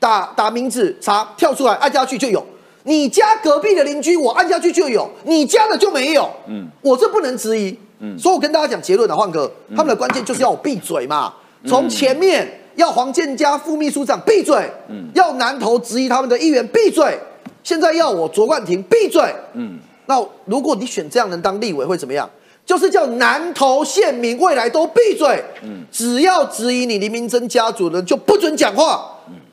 [0.00, 2.44] 打打名字查跳出来，按下去就有。
[2.84, 6.28] 你家隔壁的邻居我按下去就有，你家的就没有。
[6.48, 7.78] 嗯，我这不能质疑。
[8.00, 11.34] 嗯，所以我跟大家讲结论啊，焕哥，他们的关键就是要我闭嘴嘛。
[11.66, 14.56] 从前面要黄建家副秘书长闭嘴，
[14.88, 17.18] 嗯，要南投质疑他们的议员闭嘴，
[17.62, 19.22] 现在要我卓冠廷闭嘴。
[19.52, 22.28] 嗯，那如果你选这样人当立委会怎么样？
[22.64, 25.44] 就是叫南投县民未来都闭嘴。
[25.62, 29.06] 嗯，只要质疑你林明珍家族的人就不准讲话。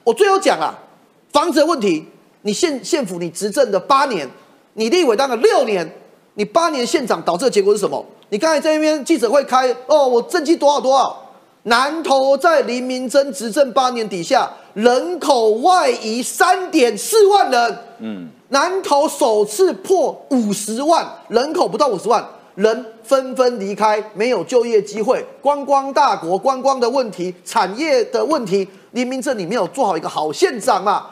[0.07, 0.73] 我最后讲啊，
[1.33, 2.05] 房子的问题。
[2.43, 4.25] 你县县府你执政的八年，
[4.75, 5.85] 你立委当了六年，
[6.35, 8.05] 你八年县长导致的结果是什么？
[8.29, 11.23] 你刚才在那边记者会开哦，我政绩多少多少？
[11.63, 31.07] 南投在林明珍执政八年底下，人口外移三点四万人，嗯，南投首次破五十万人口，不到五十万人纷纷离开，没有就业机会，观光大国，观光的问题，产业的问题，林明镇你没有做好一个好县长嘛？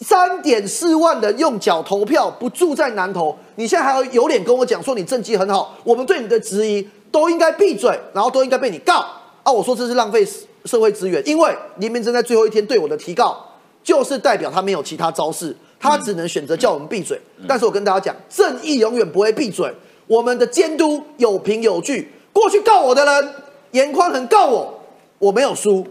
[0.00, 5.76] 三点四万人用脚投票，不住在南投，你现在还要有脸跟我讲说你政绩很好？
[5.84, 9.04] 我们对你的质疑都应该闭嘴，然后都应该被你告
[9.44, 9.52] 啊！
[9.52, 10.26] 我说这是浪费
[10.64, 13.36] 社会资源，因为黎明镇在最后一天对我的提告，
[13.84, 17.20] 就是代表他没有其他招式，他只能选择叫我们闭嘴。
[17.46, 19.72] 但是我跟大家讲，正义永远不会闭嘴，
[20.08, 22.12] 我们的监督有凭有据。
[22.32, 23.34] 过去告我的人，
[23.70, 24.80] 严宽很告我，
[25.20, 25.86] 我没有输。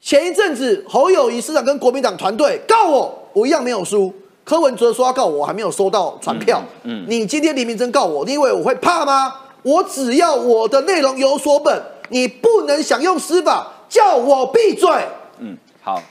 [0.00, 3.14] 前一阵子侯友谊市长跟国民党团队告我。
[3.34, 6.60] 我一样没有输，柯文哲说要告我，我还没有收到传票。
[6.82, 9.32] 嗯，你今天李明真告我，你以为我会怕吗？
[9.62, 14.88] 我只要我的内容有所本，你不能想用司法叫我闭嘴。
[15.38, 16.02] 嗯，好，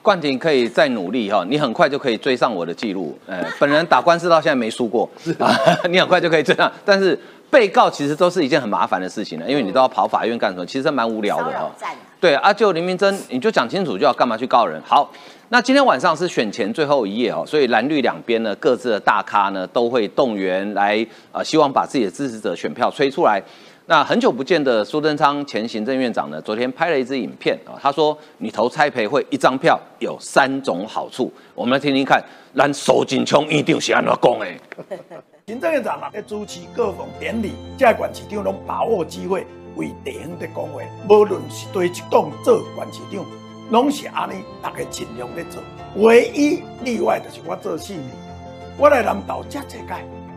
[0.00, 3.16] 冠廷可以再努力哈，你很快就可以追上我的记录。
[3.26, 5.08] 呃，本人打官司到现在没输过，
[5.90, 6.72] 你很快就可以追上。
[6.84, 7.16] 但是
[7.52, 11.70] 被告其实都是一件很麻烦的事情了，因为你都要跑法院干什么，其实蛮无聊的哈。
[12.18, 14.80] 对啊，就林明珍，你就讲清楚就要干嘛去告人。
[14.82, 15.12] 好。
[15.50, 23.42] 那今天晚上是选前最后一夜哦，所以蓝绿两边呢，各自的大咖呢都会动员来，呃，希望把自己的支持者选票吹出来。
[23.84, 32.18] 那很久不见的苏贞昌前行政院长呢，昨天拍了一支影片啊，他说你投蔡培慧一张票有三种好处，我们来听听看，
[32.56, 34.46] 咱苏锦琼一定是安怎讲的。
[35.46, 43.24] 行政院长嘛，在主持各种典礼，在管市长拢把握机会为地方的讲话，无论是对一党做管市长。
[43.70, 45.60] 拢是安尼，大家尽量在做。
[45.96, 48.04] 唯一例外就是我做四年，
[48.78, 49.78] 我来南投这一届，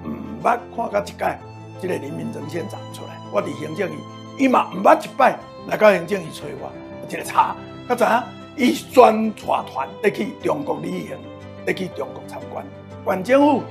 [0.05, 1.37] 唔捌看到一届，
[1.79, 3.15] 这个林明珍县长出来。
[3.31, 3.97] 我伫行政院，
[4.39, 5.37] 伊嘛唔捌一摆
[5.67, 6.71] 来到行政院找我，
[7.07, 7.55] 一个查，
[7.87, 8.23] 较早
[8.57, 11.15] 伊宣传团得去中国旅行，
[11.63, 12.65] 得去中国参观。
[13.05, 13.61] 县政府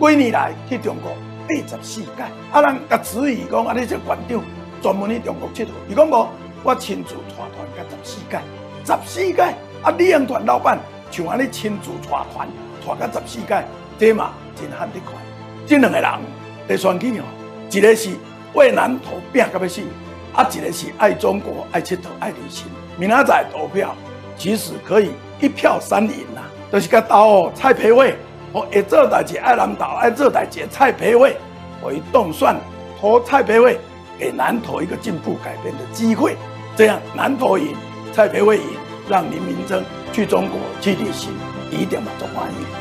[0.00, 1.12] 几年来去中国
[1.46, 4.42] 八十四届，啊人甲质疑讲，啊你这县长
[4.80, 6.28] 专门去中国佚佗，伊讲无，
[6.62, 8.38] 我亲自带团甲十四届。
[8.82, 9.42] 十四届
[9.82, 9.90] 啊！
[9.98, 10.78] 旅行团老板
[11.10, 12.48] 像安尼亲自带团，
[12.98, 13.62] 带到十四届，
[13.98, 15.12] 这嘛真罕得看。
[15.66, 16.10] 这两个人
[16.66, 17.24] 在选举哦，
[17.70, 18.10] 一个是
[18.54, 19.82] 为南投拼到要死，
[20.32, 22.66] 啊，一个是爱中国、爱佚佗、爱旅行。
[22.96, 23.94] 明仔载投票，
[24.36, 25.10] 其实可以
[25.40, 26.40] 一票三赢呐。
[26.72, 28.16] 就是甲投蔡培慧，
[28.52, 31.36] 我一做代志爱南投，爱做代志蔡培慧，
[31.80, 32.56] 我一动算
[33.00, 33.78] 托蔡培慧，
[34.18, 36.36] 给南投一个进步改变的机会，
[36.76, 37.74] 这样南投赢。
[38.12, 38.64] 蔡培慧赢，
[39.08, 41.30] 让林明珍去中国去旅行，
[41.70, 42.79] 一定满足欢迎。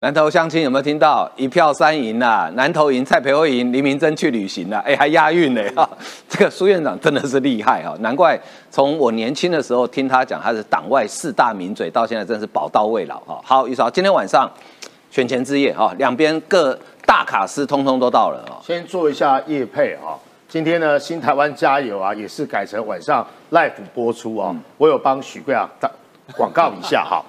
[0.00, 1.26] 南投相亲有没有听到？
[1.36, 2.50] 一票三赢呐！
[2.54, 5.62] 南投赢，蔡培慧赢，黎明真去旅行了，哎，还押韵呢！
[5.74, 5.88] 哈，
[6.28, 8.38] 这个苏院长真的是厉害哈，难怪
[8.70, 13.40] 从我年轻的时候听他讲他是党外四大名嘴，到现在真是宝刀未老哈。
[13.42, 14.46] 好，于少，今天晚上
[15.10, 18.60] 选前之夜哈，两边各大卡司通通都到了啊。
[18.62, 20.12] 先做一下夜配啊。
[20.46, 24.54] 今天呢，新台湾加油啊，也是改成晚上 live 播出啊。
[24.76, 25.90] 我有帮许贵啊打
[26.34, 27.24] 广告一下哈。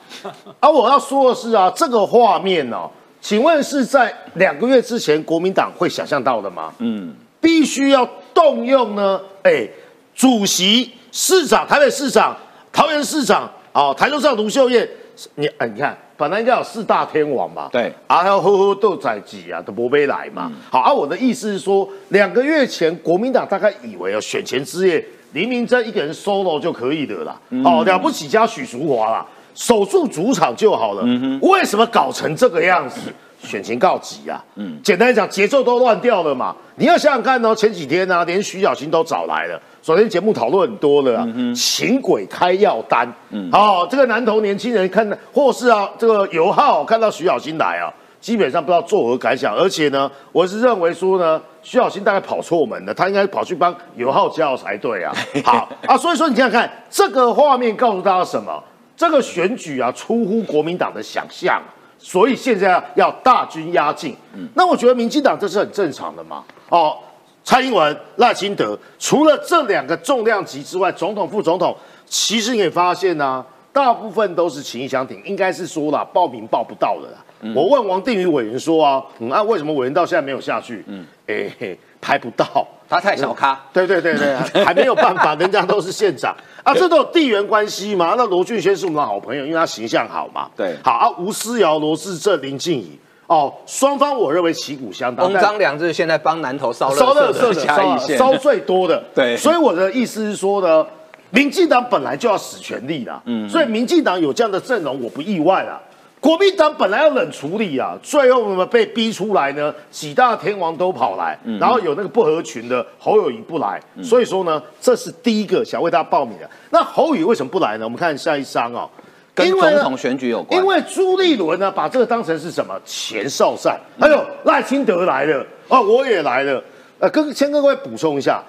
[0.60, 2.90] 啊我要说的是啊，这个画面哦，
[3.22, 6.74] 请问是在两个月之前国民党会想象到的吗？
[6.80, 9.68] 嗯，必须要动用呢，哎，
[10.16, 12.36] 主席、市长、台北市长、
[12.72, 14.88] 桃园市长哦，台中市长卢秀燕，
[15.36, 15.98] 你哎，你看。
[16.20, 20.52] 本来应该有四大天王嘛，对，啊，还有呵呵豆仔几啊，都不会来嘛。
[20.72, 31.04] 好，啊，我的意思是说，两个月前国民党大概以为哦，选前之夜林明珍一个人 solo 就可以的啦，哦，了不起加许淑华啦，守住主场就好了。
[31.42, 33.02] 为什么搞成这个样子？
[33.40, 34.44] 选情告急啊！
[34.56, 36.56] 嗯，简单讲，节奏都乱掉了嘛。
[36.76, 39.62] 你要想想看哦，前几天呢，连徐小新都找来了。
[39.80, 43.08] 昨天节目讨论很多了，请鬼开药单。
[43.30, 47.94] 嗯，好，这个南投年轻人看，或是啊，这个尤浩看到徐小新来啊，
[48.28, 49.56] 基本上不知道作何感想。
[49.56, 55.16] 而且呢，我是认为说呢，徐小新大概跑错门了，他应该跑去帮尤浩加油才对啊。
[55.46, 58.62] 好啊，所以说你想想看，这个画面告诉大家什么？
[58.98, 61.62] 这个选举啊出乎国民党的想象，
[61.98, 64.14] 所以现在要大军压境。
[64.56, 66.44] 那我觉得民进党这是很正常的嘛。
[66.68, 66.98] 哦，
[67.46, 71.74] 蔡英文、赖清德，除了这两个重量级之外，总统、副总统，
[72.06, 77.24] 其实你也发现呢、大部分都是情意相挺，应该是说了报名报不到的啦。
[77.56, 80.84] 我问王定宇委员说啊，嗯，啊，为什么委员到现在没有下去？
[80.88, 82.68] 嗯，哎、嘿排不到。
[82.90, 88.16] 他太小咖，对对对对， 还没有办法，人家都是县长 啊，这都有地缘关系嘛。
[88.18, 90.50] 那罗俊轩是我们的好朋友，因为他形象好嘛。
[90.56, 92.98] 对好啊，吴思瑶、罗志正、林静怡，
[93.28, 95.26] 哦，双方我认为旗鼓相当。
[95.26, 99.04] 翁章良就是现在帮南投烧烧热热色的烧烧最多的。
[99.14, 100.88] 对所以我的意思是说呢，
[101.32, 105.78] 民进党本来就要使权力啦，嗯，所以民进党有这样的阵容，我不意外啦。
[106.20, 116.50] 国民党本来要冷处理啊，最后我们被逼出来呢，几大天王都跑来，然后有那个不合群的侯友谊不来，所以说呢，这是第一个想为大家报名的。
[116.72, 117.86] 那侯宇为什么不来呢？
[117.86, 118.90] 我们看下一张哦，
[119.36, 120.60] 跟总统选举有关。
[120.60, 123.80] 因为朱立伦呢，把这个当成是什么前哨战？
[124.00, 126.62] 还有赖清德来了，哦，我也来了。
[127.00, 128.44] 呃，跟先跟各位补充一下，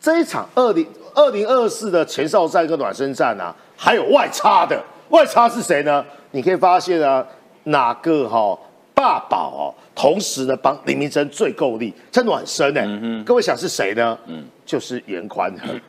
[0.00, 6.04] 这一场二零二零二四的前哨战跟暖身战啊，还有外插的，外差是谁呢？
[6.30, 7.24] 你可以发现啊，
[7.64, 8.58] 哪个哈、
[8.94, 9.62] 爸宝哦，
[9.94, 14.18] 同时呢帮林明珍最够力，在暖身呢、各位想是谁呢？
[14.26, 15.80] 嗯，就是严宽恒。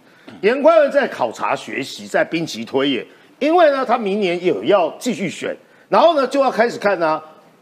[0.41, 3.06] 严宽恒在考察学习，在兵棋推演，
[3.39, 5.56] 因为呢，他明年有要继续选，
[5.89, 7.21] 然后呢就要开始看呢、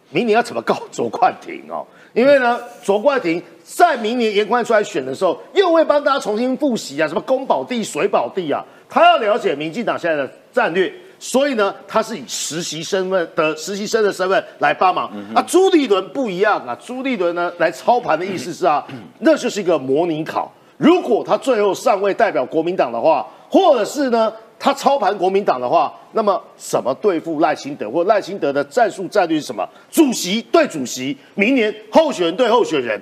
[0.10, 10.92] 明年要怎么告卓冠廷哦，因为呢，卓冠廷在明年严宽出来选的时候，又会帮大家重新复习啊，什么宫保地、水保地啊，他要了解民进党现在的战略。
[11.26, 15.10] 所以呢，他是以实习身份的实习生的身份来帮忙。
[15.34, 18.86] 啊，朱立伦不一样啊，朱立伦呢来操盘的意思是啊，
[19.20, 20.52] 那就是一个模拟考。
[20.76, 29.66] 如果他最后尚未代表国民党的话，或者是呢他操盘国民党的话，那么怎么对付赖清德，或赖清德的战术战略是什么？
[29.90, 33.02] 主席对主席，明年候选人对候选人。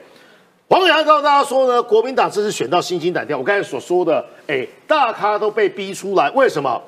[0.67, 3.35] 王阳告诉大家说呢，国民党这次选到心惊胆跳。
[3.35, 6.79] 我刚才所说的，哎，大咖都被逼出来，为什么？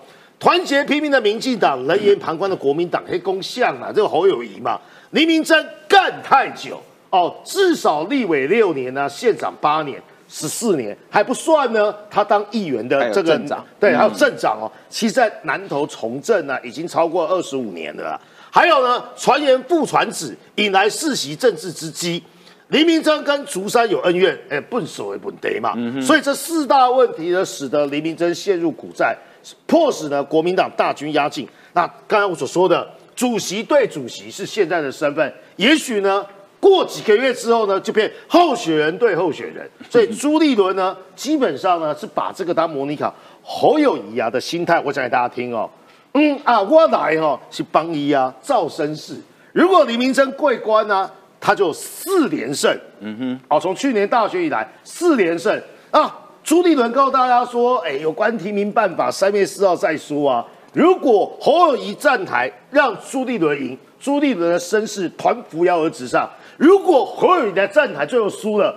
[0.44, 4.78] 团结拼命的民进党，冷眼旁观的国民党，可以攻向啊，这个侯友谊嘛，
[5.12, 10.04] 黎明珍干太久哦，至少立委六年呢、县长八年。
[10.28, 14.70] 十四年还不算呢，他当议员的这个镇长对，还有镇长哦。
[14.90, 18.20] 其实，在南投从政呢，已经超过二十五年了啦。
[18.52, 22.22] 还有呢，传言副传子引来世袭政治之机。
[22.70, 29.16] 黎明珍跟竹山有恩怨，哎，笨手为本得嘛，所以这四大问题呢，使得黎明珍陷入股债，
[29.68, 31.48] 迫使呢国民党大军压境。
[31.74, 36.26] 那刚才我所说的主席对主席是现在的身份，也许呢
[36.60, 39.70] 过几个月之后呢，就变候选人对候选人。
[39.90, 43.14] 所以朱立伦呢，基本上呢是把这个当模拟考。
[43.44, 45.70] 侯友谊啊的心态，我讲给大家听哦。
[46.14, 49.16] 嗯啊，我来哦是帮一啊，赵绅士。
[49.52, 51.10] 如果李明珍桂冠呢、
[51.42, 52.74] 他就四连胜。
[53.02, 56.20] 嗯哼，哦，从去年大选以来四连胜啊。
[56.44, 60.46] 朱立伦告诉大家说，哎，有关提名办法，三月四号再说啊。
[60.74, 66.30] 如果侯友谊站台让朱立伦赢，朱立伦的声势团扶摇而直上。
[66.58, 68.76] 如果侯友谊在站台最后输了，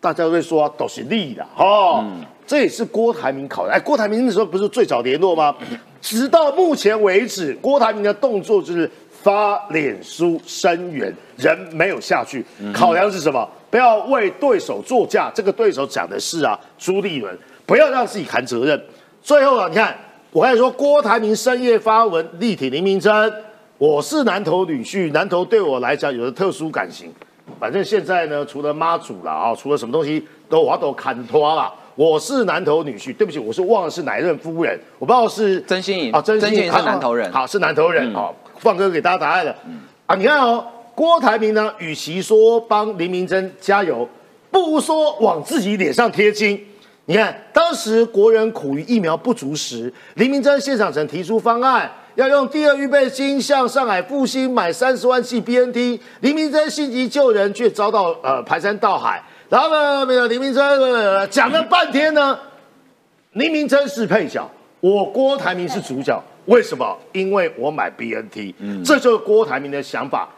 [0.00, 2.02] 大家都会说都是利的哦。
[2.46, 3.70] 这也是郭台铭考虑。
[3.70, 5.54] 哎，郭台铭那时候不是最早联络吗？
[6.00, 12.44] 直到目前为止，郭台铭的动作就是发脸书声援，人没有下去。
[12.72, 13.46] 考量是什么？
[13.72, 15.32] 不要为对手作嫁。
[15.34, 18.78] 这个对手讲的是啊，朱立伦，不要让自己扛责任。
[19.22, 19.96] 最后啊，你看，
[20.30, 23.32] 我刚才说郭台铭深夜发文力挺林明珍，
[23.78, 27.10] 我是南投女婿，南投对我来讲有着特殊感情。
[27.58, 31.72] 反正现在呢，除了妈祖了啊，除了什么东西都我都砍脱了。
[31.94, 38.34] 我是南投女婿，对不起，我是忘了是哪一任夫人，我不知道是曾心颖啊，曾曾心怡是南投人好是南投人哦。
[38.58, 39.56] 放哥给大家答案了
[40.06, 40.62] 啊，你看哦，
[40.94, 44.08] 郭台铭呢，与其说帮林明珍加油，
[44.50, 46.66] 不如说往自己脸上贴金。
[47.06, 55.98] 你看，当时国人苦于疫苗不足时，林明珍现场曾提出方案，要用第二预备金向上海复兴买三十万剂 BNT。
[56.20, 59.22] 林明珍心急救人，却遭到呃排山倒海。
[59.48, 62.38] 然后呢，没有林明珍、呃讲了半天呢，
[63.32, 64.48] 林明珍是配角，
[64.80, 66.22] 我郭台铭是主角。
[66.46, 66.98] 为什么？
[67.12, 70.28] 因为我买 BNT，、这就是郭台铭的想法。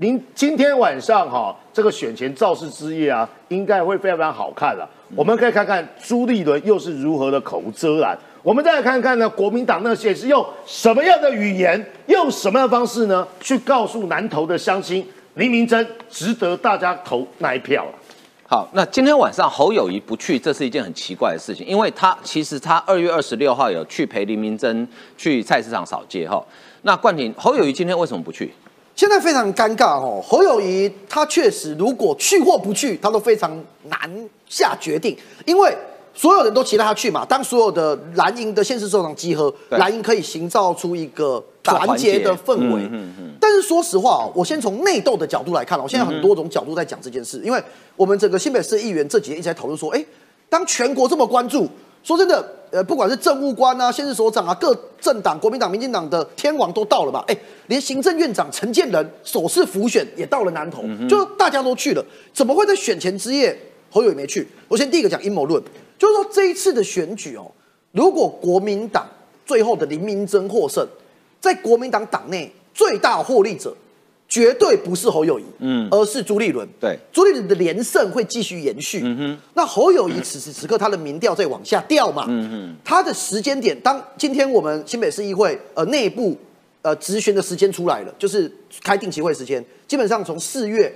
[0.00, 4.88] 您今天晚上哈、这个选前造势之夜啊，应该会非常非常好看了。
[5.16, 8.16] 我们可以看看朱立伦又是如何的口无遮拦。
[8.44, 15.04] 我们再来看看呢，国民党那些是用什么样的语言，用什么样的方式呢，去告诉南投的乡亲，
[15.34, 17.90] 林明珍值得大家投那一票了。
[18.46, 26.40] 好，那今天晚上侯友谊不去，这是一件很奇怪的事情，因为他其实他二月二十六号有去陪林明珍去菜市场扫街哈。
[26.82, 28.54] 那冠廷侯友谊今天为什么不去？
[28.98, 33.48] 现在非常尴尬哦，侯友谊他确实如果去或不去，他都非常
[33.84, 35.72] 难下决定，因为
[36.12, 37.24] 所有人都期待他去嘛。
[37.24, 42.82] 当所有的蓝营的县市首长集合，对蓝营可以营造出一个大团结的氛围。
[42.82, 47.62] 嗯嗯嗯但是说实话哦，我先从内斗的角度来看哦，我现在很多种角度在讲这件事，因为
[47.94, 50.04] 我们整个新北市议员这几天一直在讨论说，哎，
[50.48, 51.68] 当全国这么关注，
[52.02, 57.22] 说真的，呃，不管是政务官啊、县市所长啊、各政党、国民党、民进党的天王都到了吧？
[57.28, 57.36] 哎，
[57.66, 63.56] 连行政院长陈建仁首次浮选也到了南投，就大家都去了，怎么会在选前之夜
[63.90, 64.48] 侯友也没去？
[64.68, 65.62] 我先第一个讲阴谋论，
[65.98, 67.50] 就是说这一次的选举哦，
[67.92, 69.06] 如果国民党
[69.44, 70.86] 最后的林明珍获胜，
[71.40, 73.74] 在国民党党内最大获利者。
[74.28, 76.68] 绝对不是侯友谊，嗯而是朱立伦。
[76.78, 79.00] 对，朱立伦的连胜会继续延续。
[79.02, 82.26] 嗯哼，那侯友谊此时此刻他的民调在往下掉嘛？
[82.28, 86.36] 嗯哼，他的时间点，当今天我们新北市议会呃内部
[86.82, 88.52] 呃质询的时间出来了，就是
[88.82, 90.94] 开定期会时间，基本上从四月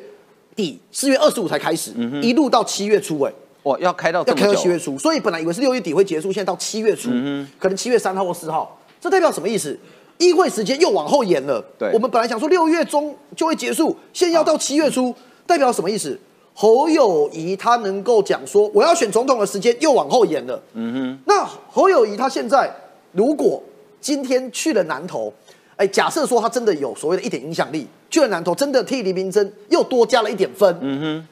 [0.54, 1.90] 底四月二十五才开始，
[2.22, 9.78] 一路到七月初，哎，哇，要开到要开到七月初，所以本来以为是六月底会结束，现在到七月初，嗯可能七月三号或四号，这代表什么意思？
[10.22, 11.62] 议会时间又往后延了。
[11.78, 15.14] 对我们本来想说六月中就会结束，现在要到七月初，
[15.46, 16.18] 代表什么意思？
[16.54, 20.62] 侯友谊他能够讲说我要选总统的时间又往后延了。
[20.74, 22.70] 嗯哼，那侯友谊他现在
[23.12, 23.62] 如果
[24.02, 25.32] 今天去了南投，
[25.76, 31.28] 哎，假设说他真的有所谓的一点影响力，去了南投真的替黎明真又多加了一点分，嗯哼，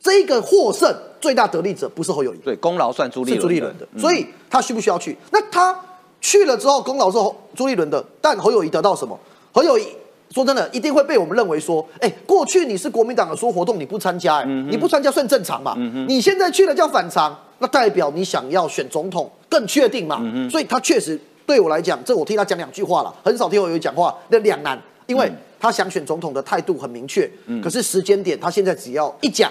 [0.00, 5.16] 这个获胜最大得利者不是侯友谊，对，功劳算朱立是伦朱立伦的，嗯所以他需不需要去？
[5.30, 5.80] 那他
[6.26, 9.16] 去了之后，功劳是侯朱立伦的，但侯友谊得到什么？
[9.52, 9.86] 侯友谊
[10.34, 15.76] 说真的，一定会被我们认为说，哎，过去你是国民党的说活动你不参加、哎、嗯你不参加算正常嘛？
[16.08, 20.18] 你现在去了叫反常，那代表你想要选总统更确定嘛？
[20.20, 21.16] 嗯所以他确实
[21.46, 29.48] 对我来讲，这我替他讲两句话了，很少听侯友谊讲话，那两难，因为他想选总统的态度很明确，嗯可是时间点他现在只要一讲。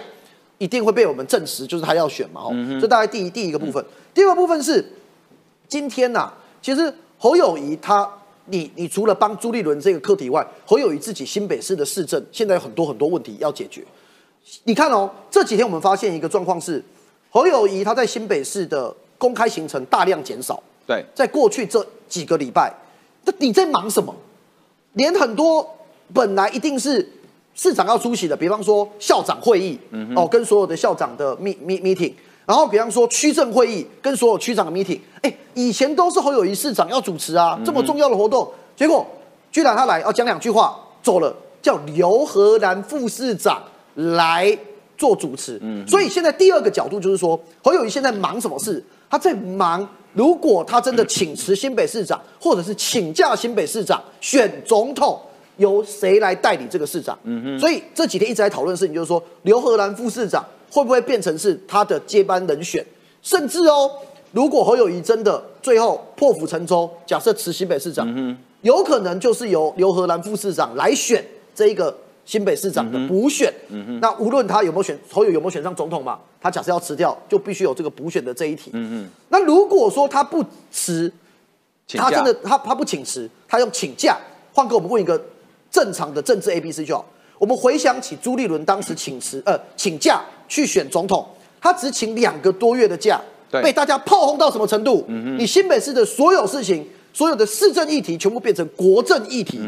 [0.57, 2.43] 一定会被我们证实，就是他要选嘛，
[2.79, 3.85] 这大概第一第一个部分。
[4.13, 4.83] 第二个部分是，
[5.67, 6.31] 今天呐、
[6.65, 8.11] 其实侯友谊他，
[8.45, 13.85] 你你除了帮朱立伦这个课题外，侯友谊自己新北市的市政现在有很多很多问题要解决。
[14.63, 16.83] 你看哦，这几天我们发现一个状况是，
[17.29, 22.73] 侯友谊他在新北市的公开行程大量减少，对，在过去这几个礼拜，
[23.25, 24.11] 那你在忙什么？
[24.93, 25.69] 连很多
[26.15, 27.07] 本来一定是
[27.53, 29.77] 市长要出席的，比方说校长会议，
[30.15, 32.13] 哦，跟所有的校长的 meet meet meeting，
[32.45, 39.05] 然后比方说区政会议跟所有区长的 meeting，哎，以前都是侯友谊市长要主持啊，这么重要的活动，结果
[39.51, 43.63] 居然他来要讲两句话走了，叫刘荷兰副市长
[43.95, 44.57] 来
[44.97, 45.59] 做主持。
[45.61, 48.83] 嗯所以现在第二个角度就是说，侯友谊现在忙什么事？
[49.09, 55.19] 他在忙，如果他真的请辞新北市长，或者是请假新北市长选总统，
[55.57, 57.17] 由谁来代理这个市长？
[57.59, 60.43] 所以这几天一直在讨论的事情，就是说刘荷兰副市长
[60.75, 62.85] 会不会变成是他的接班人选？
[63.21, 63.89] 甚至哦，
[64.33, 68.05] 如果侯友谊真的最后破釜沉舟，假设辞新北市长，
[68.61, 71.95] 有可能就是由刘荷兰副市长来选这一个
[72.25, 73.53] 新北市长的补选。
[74.01, 78.69] 那无论他有没有选侯友有没有选上总统嘛，他假设要辞掉，就必须有这个补选的这一题。
[79.29, 81.09] 那如果说他不辞，
[81.87, 84.17] 他真的他他不请辞，他用请假，
[84.53, 85.19] 换个我们问一个
[85.71, 87.05] 正常的政治 A B C 就好。
[87.45, 91.23] 我们回想起朱立伦当时请辞呃请假去选总统，
[91.61, 93.21] 他只请两个多月的假，
[93.51, 95.05] 被大家炮轰到什么程度？
[95.37, 96.83] 你新北市的所有事情，
[97.13, 99.59] 所有的市政议题，全部变成国政议题。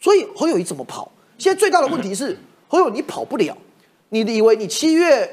[0.00, 1.10] 所以侯友谊怎么跑？
[1.36, 2.38] 现在最大的问题是
[2.68, 3.58] 侯友宜你跑不了。
[4.10, 5.28] 你以为你七月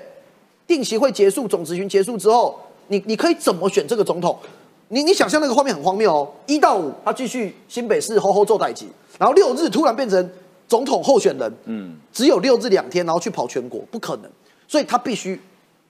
[0.65, 4.35] 定期会结束，总咨询结束之后，你你可以怎么选这个总统？
[4.87, 8.87] 你你想象那个画面很荒谬哦，一到五他继续新北市吼吼做代级，
[9.19, 10.27] 然后六日突然变成
[10.69, 14.31] 总统候选人，嗯，只有六至两天，然后去跑全国，不可能，
[14.67, 15.41] 所以他必须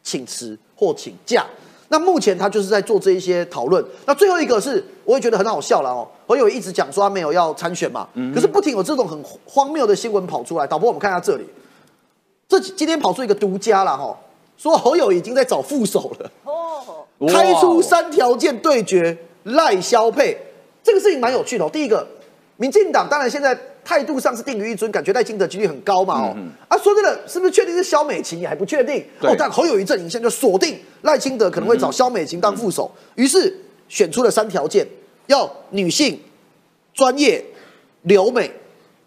[0.02, 1.46] 请辞或请假。
[1.90, 3.84] 那目前他就是在做这一些讨论。
[4.06, 6.08] 那最后一个是，我也觉得很好笑了哦。
[6.28, 10.66] 侯友一直讲说他没有要参选嘛，可是不停有这种很荒谬的新闻跑出来。
[10.66, 11.44] 导播，我们看一下这里，
[12.48, 14.16] 这今天跑出一个独家了哈，
[14.56, 16.32] 说侯友已经在找副手了。
[16.44, 20.38] 哦，开出三条件对决赖萧配，
[20.84, 21.70] 这个事情蛮有趣的、哦。
[21.74, 22.08] 第一个，
[22.60, 26.36] 民进党当然现在态度上是定于一尊，感觉赖清德几率很高嘛哦。
[26.68, 29.34] 啊，说真的，是不是确定是萧美琴也还不确定哦。
[29.40, 33.58] 但侯友谊阵营现在就锁定赖清德可能会找萧美琴当副手，于是
[33.88, 34.86] 选出了三条件：
[35.28, 36.20] 要女性、
[36.94, 37.42] 专业、
[38.02, 38.52] 留美。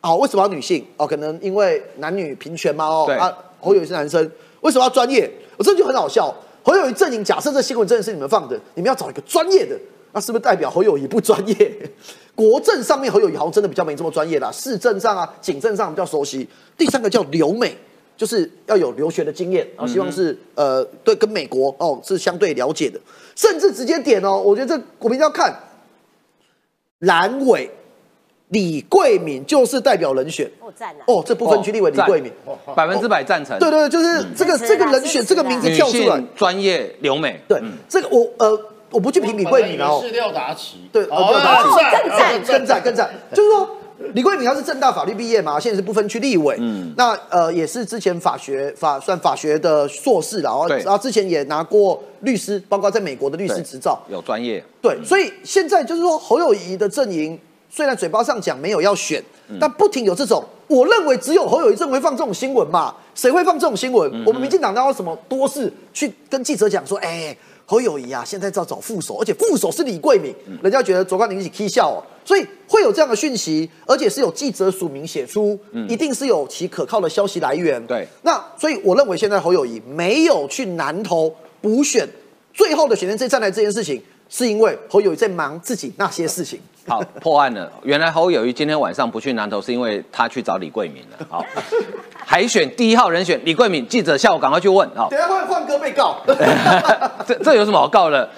[0.01, 0.85] 哦，为什么要女性？
[0.97, 3.07] 哦，可能因为男女平权嘛哦。
[3.19, 3.31] 啊，
[3.61, 4.29] 侯友谊是男生。
[4.63, 5.31] 为什么要专业？
[5.59, 6.35] 我这就很好笑。
[6.63, 9.79] 侯友谊阵营假设这新闻真的是你们放的，你们要找一个专业的，
[10.13, 11.91] 那是不是代表侯友谊不专业？
[12.35, 16.49] 国政上面侯友谊好像真的比较没这么专业啦，市政上啊、警政上比较熟悉。
[16.79, 17.77] 第三个叫留美，
[18.17, 22.99] 就是要有留学的经验，然后希望是、呃对跟美国哦是相对了解的，
[23.37, 25.55] 甚至直接点哦，我觉得这我们一定要看
[27.01, 27.71] 蓝委
[28.49, 30.51] 李桂敏就是代表人选。
[30.61, 31.05] 哦赞啊！
[31.07, 32.33] 哦，这不分区立委李赞桂敏，
[32.75, 33.59] 百分之百赞成。
[33.59, 36.17] 对对对，就是这个这个人选这个名字女跳出来。
[36.17, 38.59] 性，专业留美，对这个我呃
[38.93, 43.69] 我不去评李桂敏啊哦是，廖达奇，对，哦呃，廖达更赞更赞更赞，就是说
[44.15, 50.79] 李桂敏他是正大法律毕业嘛，现在是不分区立委，嗯，那呃也是之前法学法算法学的硕士啦，然后对。
[50.83, 57.39] 然后之前也拿过律师，包括在美国的律师对执照，有专业，对，所以现在就是说侯友谊的阵营
[57.71, 59.57] 虽然嘴巴上讲没有要选，嗯。
[59.61, 64.11] 但不停有这种，我认为只有侯友谊阵会放这种新闻嘛，谁会放这种新闻？
[64.13, 67.35] 嗯我们民进党哪有什么多事去跟记者讲说，哎、
[67.73, 75.59] 侯友谊啊，现在在找副手，而且副手是李桂敏，嗯人家觉得卓冠廷一起 k 笑哦，所以会有这样的讯息，而且是有记者署名写出，
[75.89, 77.83] 一定是有其可靠的消息来源。
[77.83, 82.07] 嗯对，那所以我认为现在侯友谊没有去南投补选，
[82.53, 86.61] 最后的选战这站台这件事情，是因为侯友谊在忙自己那些事情。
[86.89, 87.71] 好破案了。
[87.83, 91.27] 原来侯友谊今天晚上不去南投，是因为他去找李桂敏了。
[91.31, 91.45] 好，
[92.27, 94.89] 海选第一号人选李桂敏，记者下午赶快去问。
[94.97, 96.17] 啊，等下换换歌被告，
[97.27, 98.29] 这这有什么好告的？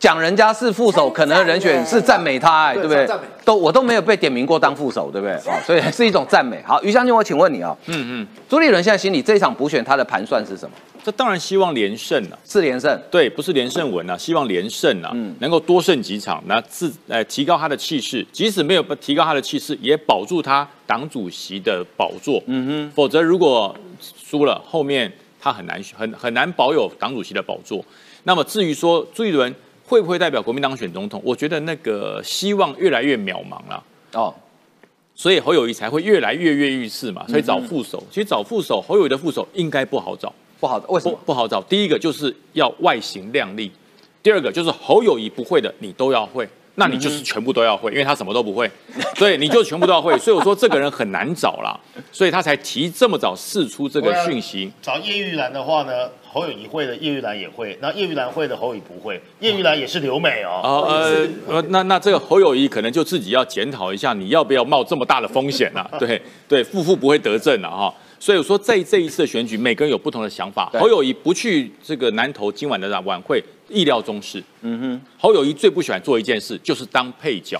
[0.00, 3.26] 讲人家是副手，可能人选是赞美他、哎，对对不对赞美？
[3.44, 5.36] 都我都没有被点名过当副手，对不对？
[5.44, 6.58] 哦，所以是一种赞美。
[6.66, 10.74] 好，于将军，我请问你啊、嗯嗯，朱立伦现在心里这一场补选他的盘算是什么？
[11.04, 22.42] 这当然希望连胜啊，四连胜，对，不是连胜文啊，希望连胜啊，能够多胜几场，那自呃提高他的气势，即使没有提高他的气势，也保住他党主席的宝座。
[22.46, 27.84] 嗯哼，否则如果输了，后面他很难很很难保有党主席的宝座。
[28.24, 29.54] 那么至于说朱立伦
[29.90, 33.82] 会不会代表国民党选总统，我觉得那个希望越来越渺茫了。
[34.12, 34.32] 哦，
[35.16, 38.00] 所以侯友谊才会越来越跃跃欲试嘛，所以找副手。
[38.08, 40.32] 其实找副手，侯友谊的副手应该不好找。
[40.60, 41.22] 不好找，为什不么？
[41.26, 41.60] 不好找。
[41.62, 43.72] 第一个就是要外形靓丽，
[44.22, 48.70] 第二个就是侯友谊不会的你都要会，那你就是全部都要会，因为他什么都不会，
[49.16, 50.16] 所以你就全部都要会。
[50.20, 51.78] 所以我说这个人很难找啦，
[52.10, 54.70] 所以他才提这么早试出这个讯息。
[54.80, 59.20] 找叶玉兰的话呢，侯友谊会的，叶玉兰也会；那叶玉兰会的，侯友谊不会。
[59.40, 60.60] 叶玉兰也是留美哦。
[60.62, 65.88] 哦呃呃，那那这个侯友谊可能就自己要检讨一下，你要不要冒这么大的风险啊？
[65.98, 67.94] 对对，夫妇不会得正啊哈。
[68.20, 70.70] 所以我说在这一次的选举，每个人有不同的想法。
[70.74, 74.44] 侯友谊不去这个南投今晚的晚会，意料中事。
[74.60, 77.58] 嗯哼，侯友谊最不喜欢做一件事，就是当配角。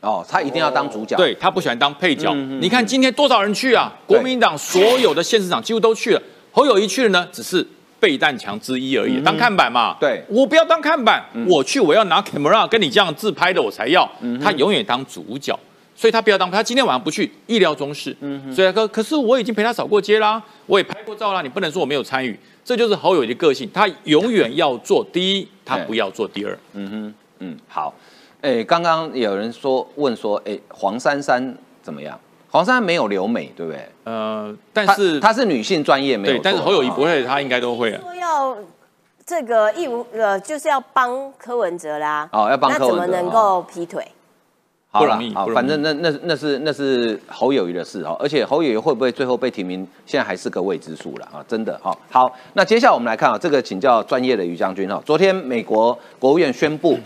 [0.00, 2.30] 哦，他一定要当主角。，对他不喜欢当配角。
[2.34, 3.90] 嗯你看今天多少人去啊？
[4.06, 7.66] 对国民党所有的县市长几乎都去了，侯友谊去了呢，只是
[7.98, 9.92] 备弹墙之一而已，当看板嘛。
[9.92, 14.06] 嗯对嗯我不要当看板，我去我要拿 camera 跟你这样自拍的我才要。
[14.20, 15.58] 嗯他永远当主角。
[15.94, 18.16] 所以他不要当，他今天晚上不去，意料中事。
[18.20, 26.58] 嗯所以他说，可是我已经陪他扫过街啦，我也拍过照啦，你不能说我没有参与，这就是侯友谊的个性，他永远要做第一，他不要做第二。
[26.72, 27.94] 嗯哼，嗯好。
[28.40, 32.18] 哎，刚刚有人说问说，哎，黄珊珊怎么样？
[32.50, 33.88] 黄珊珊没有留美，对不对？
[34.04, 37.04] 呃，但是她是女性专业，没有。，对但是侯友谊不啊。
[37.04, 38.00] 会，他应该都会啊。
[38.02, 38.56] 说要
[39.24, 42.28] 这个义务呃，就是要帮柯文哲啦。
[42.32, 44.06] 哦要帮柯文哲那怎么能够劈腿？
[44.92, 51.96] 不容易不容易反正那那那是那是侯友谊的事哦，而且侯友谊会不会最后被提名，现在还是个未知数了啊，真的哈。
[52.10, 55.02] 好，那接下来我们来看啊，这个请教专业的于将军哈。
[55.06, 56.98] 昨天美国国务院宣布，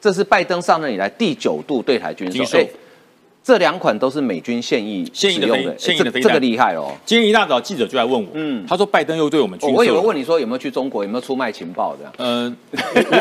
[0.00, 2.58] 这是拜登上任以来第九度对台军售
[3.44, 6.92] 这两款都是美军现役现役的使用的，飞现役的飞弹哎这这个厉害哦。
[7.04, 12.12] 今天一大早记者就来问我，嗯他说拜登又对我们军我以为问你说有没有去中国，有没有出卖情报这样。
[12.18, 12.54] 呃，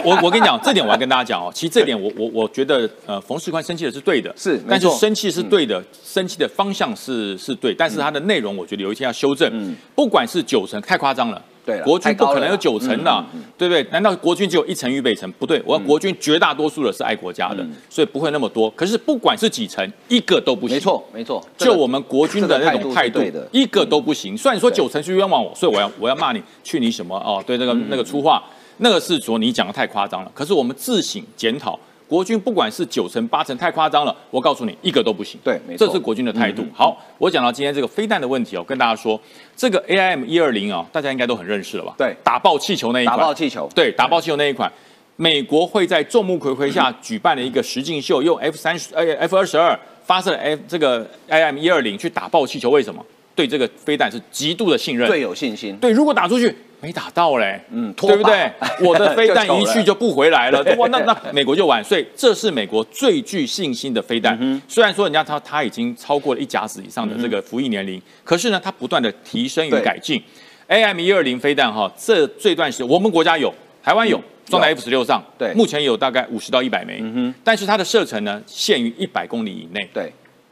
[0.04, 1.52] 我我我跟你讲， 这点我要跟大家讲哦。
[1.54, 9.50] 其实这点我我我觉得，呃，冯世宽生气的是对的，是但是生气是对的，生气的方向是是对，但是它的内容我觉得有一天要修正。
[9.54, 11.42] 嗯不管是九成，太夸张了。
[11.84, 13.26] 国军不可能有九成的
[13.58, 13.84] 对不对？
[13.92, 15.32] 难道国军只有一成预备层？
[15.34, 18.70] 不对，我要国军绝大多数的是爱国家的，所以不会那么多。
[18.72, 20.76] 可是不管是几成，一个都不行。
[20.76, 24.38] 没错没错，这个就我们国军的那种态度一个都不行。
[24.38, 27.44] 虽然说九成是冤枉我，所以我要我要骂你，去你什么哦？
[27.46, 28.44] 对，那个那个粗话，
[28.78, 30.32] 那个是说你讲的太夸张了。
[30.34, 31.80] 可是我们自省检讨，
[32.12, 35.40] 国军不管是九成八成太夸张了，我告诉你，一个都不行。
[35.42, 36.62] 对没错这是国军的态度。
[36.74, 39.18] 好，我讲到今天这个飞弹的问题哦，跟大家说，
[39.56, 41.96] 这个 AIM 一二零啊，大家应该都很认识了吧？
[41.98, 44.70] 对打爆气球那一款，打爆气球对，打爆气球那一款。
[45.16, 53.02] 美国会在众目睽睽下举办了一个实境秀，用 F 三十呃 F 二十二发射了 F 这个 IM 一二零去打爆气球，为什么？
[53.34, 55.08] 对这个飞弹是极度的信任。
[55.08, 55.78] 最有信心。
[55.78, 58.52] 对，如果打出去，没打到嘞，嗯对不对？
[58.82, 61.84] 我的飞弹一去就不回来了， 哇，那那美国就晚。
[61.84, 64.62] 所以这是美国最具信心的飞弹。
[64.68, 70.22] 虽然说人家他他已经超过了一甲子以上的这个服役年龄，可是呢，它不断的提升与改进。
[70.68, 73.54] AM 一二零飞弹哈，这这段时间我们国家有，
[73.84, 74.20] 台湾有。
[74.48, 79.88] 装在 F 十六上，对目前有大概五十到一百枚，嗯但是它的射程呢限于一百公里以内。
[79.94, 80.12] 对，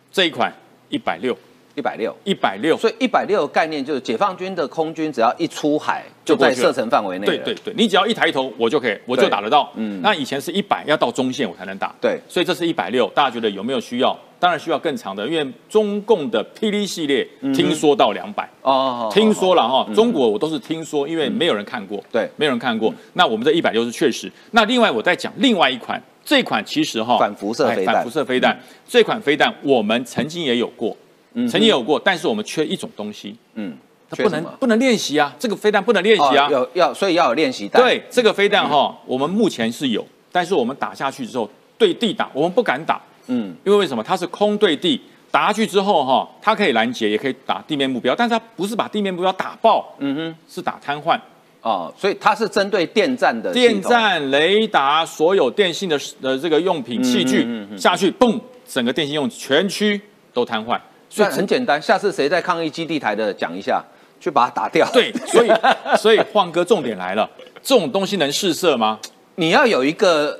[0.09, 0.53] 这一款
[0.87, 1.37] 一百六，
[1.79, 2.13] 一百六。
[2.25, 7.25] 一百六，所以一百六概念就是解放军的空军只要一出海就在射程范围内。
[7.25, 9.71] 对对对，你只要一抬头，我就可以，我就打得到。
[9.75, 11.95] 嗯嗯，那以前是一百，要到中线我才能打。
[12.01, 14.17] 对所以这是一百六，大家觉得有没有需要？
[14.41, 19.85] 当然需要更长的，因为中共的霹雳系列听说到两百、哦，听说了哈。
[19.93, 22.01] 中国我都是听说，因为没有人看过。
[22.09, 22.93] 对没有人看过。
[23.13, 24.31] 那我们这一百六是确实。
[24.51, 28.57] 那另外我再讲另外一款，这款其实哈反辐射飞弹哎反辐射飞弹
[28.87, 30.95] 这款飞弹我们曾经也有过，
[31.33, 33.75] 曾经有过，但是我们缺一种东西，嗯，
[34.09, 36.47] 它不能不能练习啊，这个飞弹不能练习啊。
[36.47, 37.81] 哦有要，所以要有练习弹。
[37.81, 44.03] 对，这个飞弹哈，我们目前是有，但是我们打下去之后对地打，我们不敢打，嗯，因为为什么？
[44.03, 44.99] 它是空对地，
[45.29, 51.19] 打下去之后哈，它可以拦截，也可以打地面目标，但是它不是把地面目标打爆，嗯哼，是打瘫痪。
[51.61, 57.45] 哦，所以它是针对电站的电站、雷达，所有电信的呃这个用品器具
[57.77, 59.99] 下去，嘣，整个电信用全区
[60.33, 60.79] 都瘫痪。
[61.09, 63.83] 虽然很简单，下次谁在抗议基地台的讲一下，
[64.19, 64.87] 去把它打掉。
[64.93, 65.51] 对，所以
[65.97, 67.29] 所以晃哥重点来了，
[67.63, 68.99] 这种东西能试射吗？
[69.35, 70.37] 你要有一个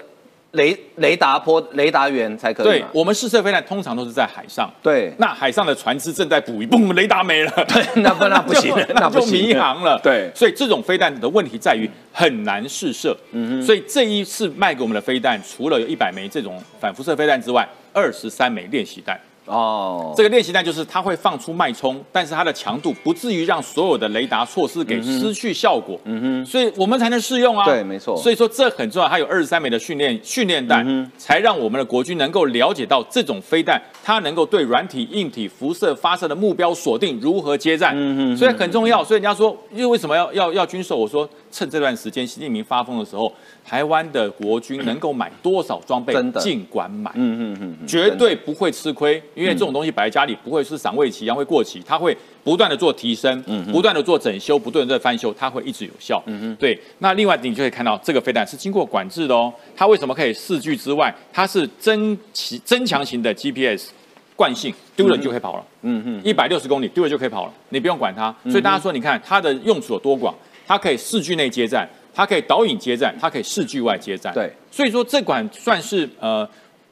[0.52, 2.66] 雷雷达波雷达员才可以。
[2.66, 10.00] 对我们试射飞弹通常都是在海上，对那海上的船只正在捕鱼，嘣，雷达没了， 对，那不那不行那 就那不行迷航了。
[10.04, 13.16] 对所以这种飞弹的问题在于很难试射。
[13.32, 19.20] 嗯所以这一次卖给我们的飞弹，除了有一百枚这种反辐射飞弹之外，二十三枚练习弹。
[19.50, 26.00] 哦，这个练习弹就是它会放出脉冲，但是它的强度不至于让所有的雷达措施给失去效果。
[26.06, 27.66] 嗯哼，所以我们才能试用啊。
[27.66, 37.94] 对没错所以说这很重要，它有二十三枚的训练训练弹，才让我们的国军能够了解到这种飞弹它能够对软体、硬体辐射发射的目标锁定如何接战。
[37.96, 39.04] 嗯哼，所以很重要。
[39.04, 40.96] 所以人家说，因为为什么要要要军售？
[40.96, 43.32] 我说趁这段时间习近平发疯的时候，
[43.66, 47.12] 台湾的国军能够买多少装备，尽管买。
[47.16, 53.42] 嗯嗯嗯嗯，绝对不会吃亏，因为这种东西摆在家里不会是赏味期一样会过期，它会不断的做提升，
[53.72, 56.22] 不断的做整修，不断的翻修，它会一直有效。
[56.26, 56.80] 嗯对。
[57.00, 61.14] 那另外你就可以看到这个飞弹是经过管制的哦，它为什么可以四距之外？
[61.32, 63.90] 它是增其增强型的 GPS
[64.36, 65.66] 惯性，丢了你就可以跑了。
[65.82, 68.34] 嗯嗯，一百六十公里丢了就可以跑了，你不用管它。
[68.46, 70.34] 所以大家说，你看它的用处有多广，
[70.70, 74.32] 它可以视距内接站，它可以导引接站，它可以视距外接站。
[74.36, 76.48] 对，所以说这款算是呃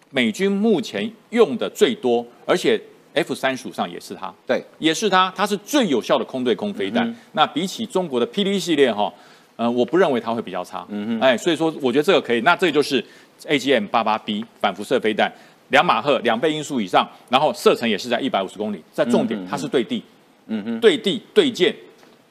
[0.09, 2.81] 美军目前用的最多，而且
[3.13, 7.15] F 三十五上也是它，对，也是它，它是最有效的空对空飞弹。
[7.33, 9.13] 那比起中国的霹雳系列哈，
[9.55, 10.83] 呃，我不认为它会比较差。
[10.89, 12.41] 嗯哼，哎，所以说我觉得这个可以。
[12.41, 13.05] 那这就是
[13.43, 15.31] AGM 八八 B 反辐射飞弹，
[15.69, 18.83] 两马赫两倍音速以上，然后射程也是在一百五十公里。
[18.91, 20.01] 在重点，它是对地，
[20.47, 21.75] 嗯哼，对地对舰，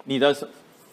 [0.07, 0.35] 你的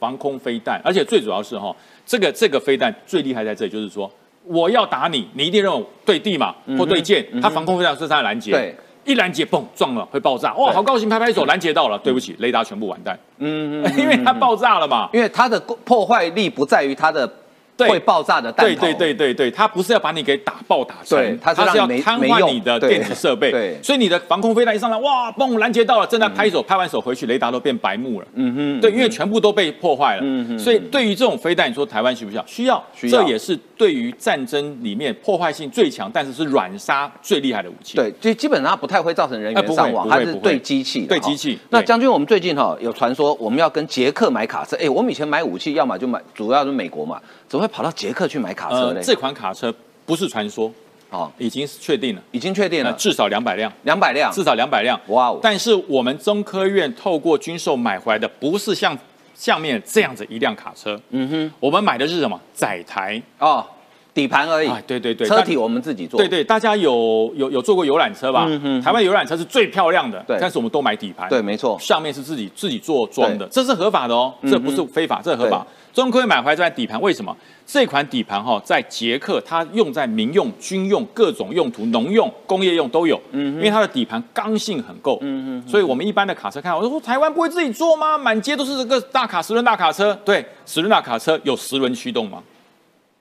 [0.04, 1.74] 防空飞弹，而且最主要是哈，
[2.06, 4.12] 这个这个飞弹最厉害在这里，就是说
[4.44, 8.76] 我要打你，你一定认为对地嘛或对舰，它防空飞弹是它的拦截，对。
[9.06, 12.00] 一拦截，嘣，撞了会爆炸，哇，好高兴，拍拍手，拦截到了。
[12.00, 15.10] 对不起，雷达全部完蛋，嗯， 因为它爆炸了嘛。
[15.14, 17.34] 因为它的破坏力不在于它的对
[17.78, 23.52] 会爆炸的弹头，对对对对对，它不是要把你给打爆打沉，对它是让要瘫痪你的电子设备。
[23.52, 28.28] 对所以你的防空飞弹一上来，哇，嘣，拦截到了，正在拍手，拍完手回去，雷达都变白幕了。
[28.36, 30.22] 嗯哼，对，因为全部都被破坏了。
[30.24, 32.44] 嗯哼所以对于这种飞弹，你说台湾需不需要？
[32.46, 37.98] 需要，需要这也是对于战争里面破坏性最强，但是是软杀最厉害的武器。
[37.98, 49.02] 对，就基本上它不太会造成人员伤亡，它是对机器对机器那将军，我们最近哈有传说我们要跟捷克买卡车，哎，我们以前买武器要么就买，主要是美国嘛，怎么会跑到捷克去买卡车呃，嘞？
[49.04, 49.74] 这款卡车
[50.06, 50.72] 不是传说，
[51.10, 53.70] 哦，已经是确定了，已经确定了，至少两百辆。
[53.84, 54.98] 两百辆，至少两百辆。
[55.08, 58.98] 哇哦但是我们中科院透过军售买回来的，不是像
[59.36, 60.98] 下面这样子一辆卡车。
[61.10, 62.40] 嗯哼，我们买的是什么？
[62.54, 63.22] 载台。
[63.40, 63.66] 哦，
[64.14, 68.48] 底盘而已，哎，对对对，车体我们自己做，对对，大家有有有坐过游览车吧？
[68.84, 70.38] 台湾游览车是最漂亮的，对。
[70.40, 71.78] 但是我们都买底盘，对没错。
[71.80, 73.50] 上面是自己自己做装的，对。
[73.52, 75.66] 这是合法的哦，这不是非法，这是合法。
[75.92, 77.36] 中科院买回来这款底盘，为什么？
[77.66, 88.18] 这款底盘哈，在捷克它用在民用、军用各种用途，农用、工业用都有，嗯，因为它的底盘刚性很够，嗯嗯，所以我们一般的卡车看，我说台湾不会自己做吗？
[88.18, 92.42] 满街都是这个大卡十轮大卡车，对，十轮大卡车有十轮驱动吗？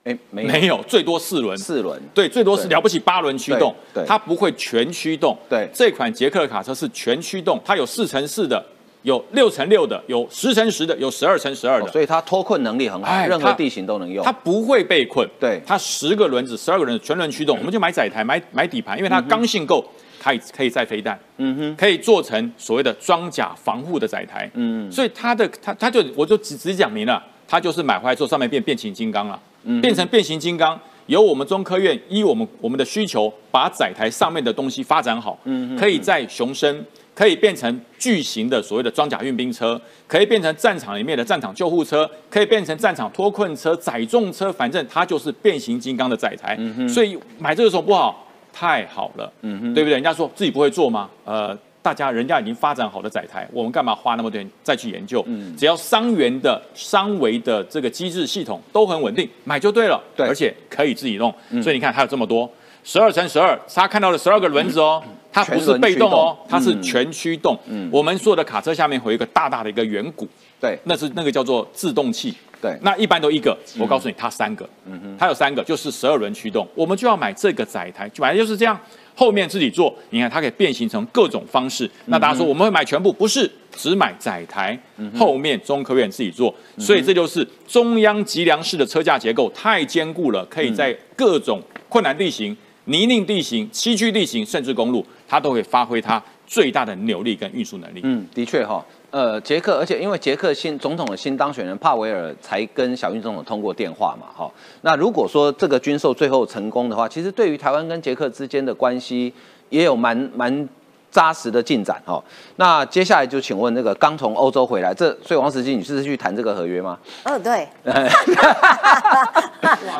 [0.04, 5.36] 哎，没有没有，最多四轮，四轮，对，最多是了不起八轮驱动，对对它不会全驱动。
[5.48, 8.64] 对这款捷克的卡车是全驱动，它有四乘四的
[9.02, 14.32] 有六乘六的，有十乘十的，有十二乘十二的，哦所以它脱困能力很好，任何地形都能用它。
[14.32, 15.28] 不会被困。
[15.38, 19.84] 对它十个轮子、十二个轮子全轮驱动，我们就买载台、买买底盘，因为它刚性够，
[20.20, 29.40] 可以可以载飞弹，嗯哼，可以做成所谓的装甲防护的载台，嗯，所以它的它它就我就直直讲明了，它就是买回来之后上面变变形金刚了，
[29.80, 30.78] 变成变形金刚。
[31.06, 36.82] 由我们中科院依我们我们的需求，把载台上面的东西发展好，嗯，可以在雄升，
[37.12, 46.56] 可以变成巨型的所谓的装甲运兵车，可以变成战场里面的战场救护车，可以变成战场脱困车、载重车，反正它就是变形金刚的载台。
[46.88, 49.90] 所以买这个时候不好，太好了，对不对？
[49.90, 51.10] 人家说自己不会做吗？
[51.24, 55.22] 呃，大家人家已经发展好的载台，我们干嘛花那么多钱再去研究？
[55.26, 55.54] 嗯。
[55.56, 60.00] 只要伤员的伤维的这个机制系统都很稳定，买就对了。
[60.16, 60.26] 对。
[60.26, 62.48] 而且可以自己弄，所以你看它有这么多。
[62.84, 65.00] 十二乘十二，他看到了十二个轮子哦，
[65.32, 67.56] 它不是被动哦，它是全驱动。
[67.92, 70.26] 我们所有的卡车下面会有一个大大的一个圆鼓，
[70.60, 70.76] 对。
[70.82, 72.34] 那是那个叫做自动器。
[72.60, 72.76] 对。
[72.82, 75.00] 那一般都一个，我告诉你，它三个，嗯。
[75.00, 75.16] 哼。
[75.16, 78.76] 它有三个，就是十二轮驱动，我们就要买这个载台，本来就是这样，
[79.14, 81.88] 后面自己做，你看它可以变形成各种方式。
[82.06, 84.78] 那大家说我们会买全部，不是，只买载台，
[85.16, 92.56] 后面中科院自己做，所以这就是中央脊梁式的车架结构，太坚固了，可以在各种困难地形、
[92.86, 98.00] 泥泞地形、崎岖地形，甚至公路，它都会发挥它最大的扭力跟运输能力。
[98.02, 104.50] 嗯，的确哈，呃，捷克，而且因为捷克新总统的新当选人帕维尔才跟小英总统通过电话嘛，哈，
[104.80, 109.30] 那如果说这个军售最后成功的话，其实对于台湾跟捷克之间的关系
[109.68, 110.66] 也有蛮蛮
[111.10, 112.24] 扎实的进展哈。
[112.56, 116.98] 那接下来就请问那个刚从欧洲回来，这所以王石基，你是去谈这个合约吗？
[117.24, 117.94] 嗯，对， 哇，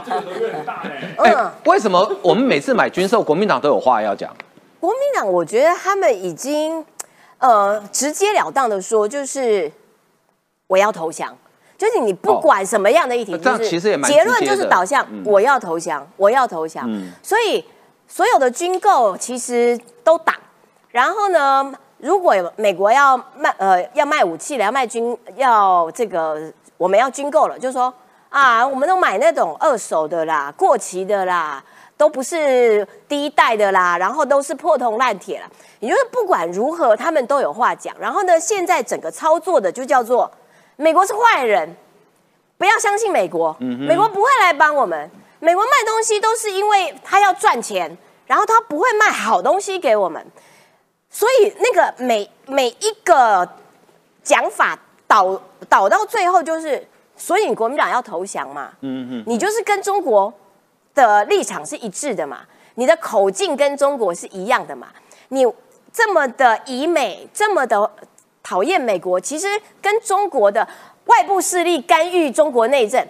[0.07, 1.15] 这个合约很大哎。
[1.19, 4.35] 哎、嗯，为什么我们每次买军售，国民党都有话要讲？
[4.81, 6.83] 国民党我觉得他们已经
[7.43, 9.71] 呃直截了当的说，就是
[10.69, 11.37] 我要投降。
[11.77, 13.69] 就是你不管什么样的议题，就是
[14.05, 16.89] 结论就是导向嗯我要投降，我要投降。
[17.25, 17.65] 所以
[18.07, 20.33] 所有的军购其实都挡。
[20.93, 27.93] 然后呢，如果美国要卖呃要卖武器了，要卖军要这个我们要军购了，就说
[28.29, 31.65] 啊，我们都买那种二手的啦、过期的啦，
[32.03, 35.49] 都不是第一代的啦，然后都是破铜烂铁了。
[35.79, 37.95] 也就是不管如何，他们都有话讲。
[37.97, 40.29] 然后呢，现在整个操作的就叫做
[40.75, 41.77] 美国是坏人，
[42.59, 45.09] 不要相信美国，美国不会来帮我们。
[45.39, 47.97] 美国卖东西都是因为他要赚钱，
[48.27, 50.27] 然后他不会卖好东西给我们。
[51.09, 53.49] 所以那个每每一个
[54.25, 54.77] 讲法
[55.07, 56.85] 导导到最后就是，
[57.17, 60.35] 所以你国民党要投降嘛，嗯嗯，你就是跟中国
[60.95, 62.41] 的立场是一致的嘛，
[62.75, 64.89] 你的口径跟中国是一样的嘛，
[65.29, 65.47] 你
[65.93, 67.91] 这么的以美，这么的
[68.43, 69.47] 讨厌美国，其实
[69.81, 70.67] 跟中国的
[71.07, 73.05] 外部势力干预中国内政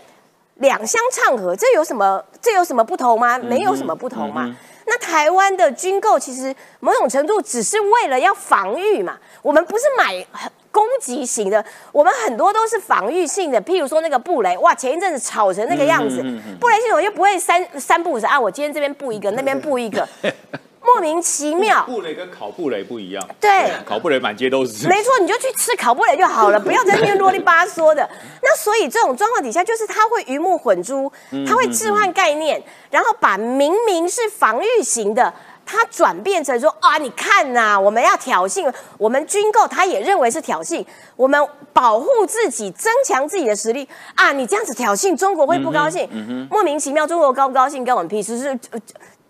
[0.56, 3.38] 两相唱和，这有什么这有什么不同吗？
[3.38, 4.54] 没有什么不同嘛。
[4.84, 13.60] 那台湾的军购其实某种程度只是为了要防御嘛，我们不是买很攻击型的，我们很多都是防御性的。
[13.62, 16.22] 譬如说那个布雷，哇，前一阵子吵成那个样子，
[16.58, 20.08] 布雷系统又不会三三步是啊，我今天这边布一个，那边布一个，
[20.80, 21.84] 莫名其妙。
[21.84, 24.88] 布雷跟烤布雷不一样，对烤布雷满街都是。
[24.88, 28.08] 没错，你就去吃烤布雷就好了， 不要在那边啰里吧嗦的。
[28.42, 31.12] 那所以这种状况底下，就是他会鱼目混珠，
[31.46, 32.60] 他会置换概念，
[32.90, 35.32] 然后把明明是防御型的。
[35.64, 40.84] 他转变成说啊，你看呐、我们要挑衅，我们军购，他也认为是挑衅，
[41.16, 41.40] 我们
[41.72, 46.08] 保护自己，增强自己的实力啊，你这样子挑衅，中国会不高兴，
[46.50, 48.80] 莫名其妙，中国高不高兴跟我们屁事，是呃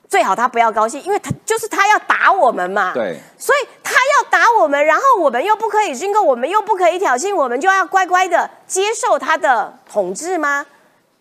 [0.09, 3.19] 最好他不要高兴，因为他就是他要打我们嘛，对。
[3.39, 10.67] 所以他要打我们，然后我们又不可以军购，我们又不可以挑衅，我们就要乖乖的接受他的统治吗？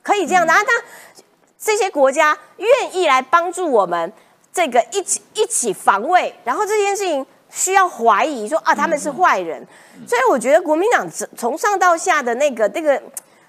[0.04, 0.52] 可以这样的？
[0.52, 0.74] 啊，那
[1.58, 4.12] 这些国家愿意来帮助我们
[4.54, 9.66] 这个一起一起防卫，然后这件事情需要怀疑说啊他们是坏人，
[10.08, 13.02] 所以我觉得国民党从从上到下的那个那个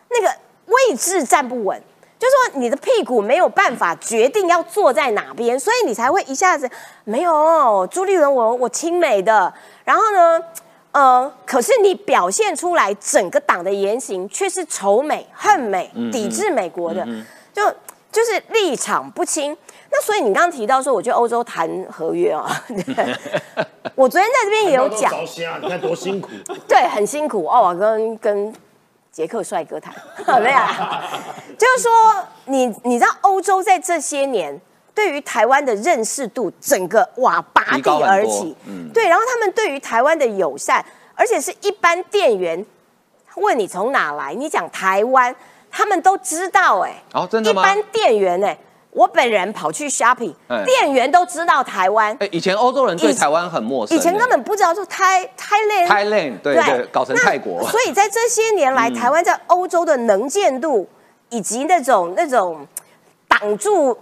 [0.09, 0.29] 那个
[0.67, 1.83] 位置站不稳。
[2.19, 6.71] 就是说，你的屁股没有办法决定要坐在哪边，所以你才会一下子
[7.03, 9.53] 没有朱立伦我我亲美的，
[9.85, 10.41] 然后呢，
[10.93, 17.05] 呃，可是你表现出来整个党的言行却是仇美、恨美、抵制美国的，
[17.53, 17.69] 就
[18.13, 19.59] 就是立场不清。
[19.95, 22.49] 那所以你刚刚提到说，我去欧洲谈合约啊，
[23.95, 25.13] 我昨天在这边也有讲，
[25.61, 26.31] 你看多辛苦。
[26.67, 28.53] 对，很辛苦哦，我跟跟
[29.11, 29.95] 杰克帅哥谈，
[30.43, 31.05] 没有啦，
[31.59, 31.93] 就是说
[32.47, 34.59] 你你知道欧洲在这些年
[34.95, 40.83] 对于台湾的认识度整个哇拔地而起，嗯对，然后他们对于台湾的友善，
[41.15, 42.65] 而且是一般店员
[43.35, 45.37] 问你从哪来，你讲台湾，
[45.71, 47.61] 他们都知道哎、哦，真的吗？
[47.61, 48.57] 一般店员哎、
[48.93, 50.63] 我本人跑去 shopping，、哎。
[50.65, 60.87] 店员都知道台湾，哎，以前欧洲人对台湾很陌生，以前根本不知道说台 Thailand Thailand 对对，搞成泰国，嗯所以在这些年来，台湾在欧洲的能见度
[61.31, 62.67] 以及那种那种
[63.27, 63.99] 挡住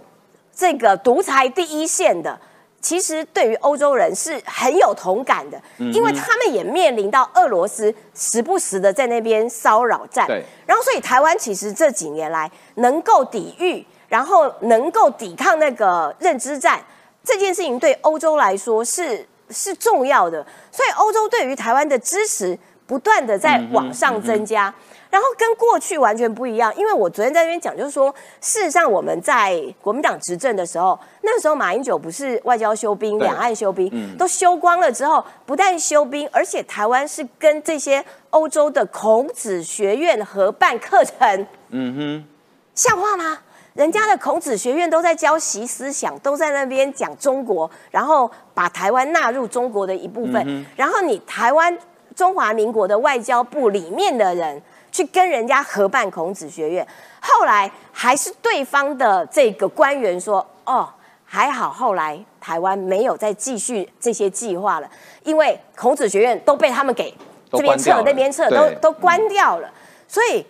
[0.53, 2.37] 这个独裁第一线的，
[2.81, 10.27] 其实对于欧洲人是很有同感的，嗯因为他们也面临到俄罗斯时不时的在那边骚扰战。
[10.27, 16.83] 对，然后所以台湾其实这几年来能够抵御，然后能够抵抗那个认知战
[17.23, 24.73] 这件事情，对欧洲来说是是重要的，所以欧洲对于台湾的支持不断的在往上增加。
[25.09, 42.27] 然后跟过去完全不一样，因为我昨天在那边讲，就是说，事实上我们在国民党执政的时候，那个时候马英九不是外交休兵、对两岸休兵，都休光了之后，不但休兵，而且台湾是跟这些欧洲的孔子学院合办课程，嗯哼，
[42.75, 43.39] 像话吗？
[43.73, 50.65] 人家的孔子学院都在教习思想，都在那边讲中国，然后把台湾纳入中国的一部分。
[50.75, 51.77] 然后你台湾
[52.15, 54.61] 中华民国的外交部里面的人
[54.91, 56.85] 去跟人家合办孔子学院，
[57.21, 60.89] 后来还是对方的这个官员说：“哦，
[61.23, 64.89] 还好，后来台湾没有再继续这些计划了，
[65.23, 67.13] 因为孔子学院都被他们给
[67.49, 69.71] 这边撤那边撤，都都关掉了。
[70.09, 70.45] 所以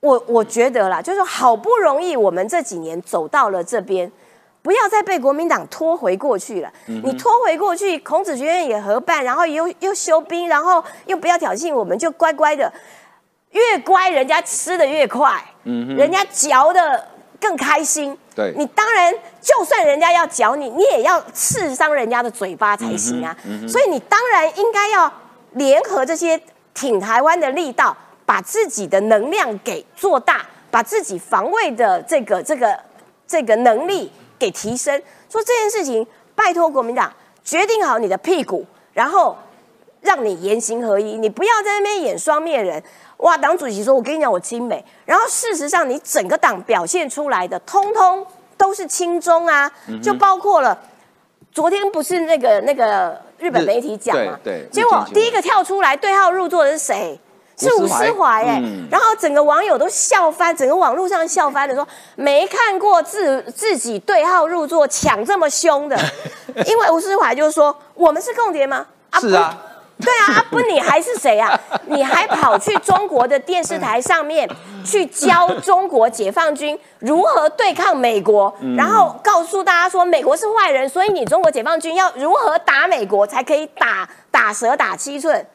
[0.00, 4.10] 我我觉得啦，就是好不容易我们这几年走到了这边，
[4.62, 6.72] 不要再被国民党拖回过去了。
[6.86, 12.72] 你拖回过去，孔子学院也合办，然后又又休兵，然后又不要挑衅我们，就乖乖的，
[13.50, 17.06] 越乖人家吃的越快，人家嚼的
[17.38, 18.16] 更开心。
[18.34, 23.36] 对你当然，就算人家要嚼你，你也要刺伤人家的嘴巴才行啊。
[23.68, 25.12] 所以你当然应该要
[25.52, 26.40] 联合这些
[26.72, 27.94] 挺台湾的力道，
[28.30, 32.78] 把自己的能量给做大，把自己防卫的这个这个
[33.26, 34.08] 这个能力
[34.38, 34.96] 给提升。
[35.28, 36.06] 说这件事情，
[36.36, 37.12] 拜托国民党
[37.42, 39.36] 决定好你的屁股，然后
[40.00, 42.80] 让你言行合一，你不要在那边演双面人。
[43.16, 48.24] 哇，党主席说：“我跟你讲，我亲美。”然后事实上，你整个党表现出来的，通通
[48.56, 49.68] 都是亲中啊，
[50.00, 50.78] 就包括了
[51.50, 57.18] 昨天不是那个那个日本媒体讲嘛，对对结果第一个跳出来对号入座的是谁？
[57.68, 61.86] 是吴吴思怀哎、嗯然后整个网友都笑翻，整个网络上笑翻了，说
[62.16, 65.96] 没看过自自己对号入座抢这么凶的，
[66.66, 68.86] 因为吴思怀就说我们是共谍吗？
[69.20, 69.56] 是啊，
[69.96, 71.58] 不对啊，啊不你还是谁啊？
[71.86, 74.48] 你还跑去中国的电视台上面
[74.84, 85.46] 去教中国解放军如何对抗美国，然后告诉大家说美国是坏人，所以你中国解放军要如何打美国才可以打打蛇打七寸？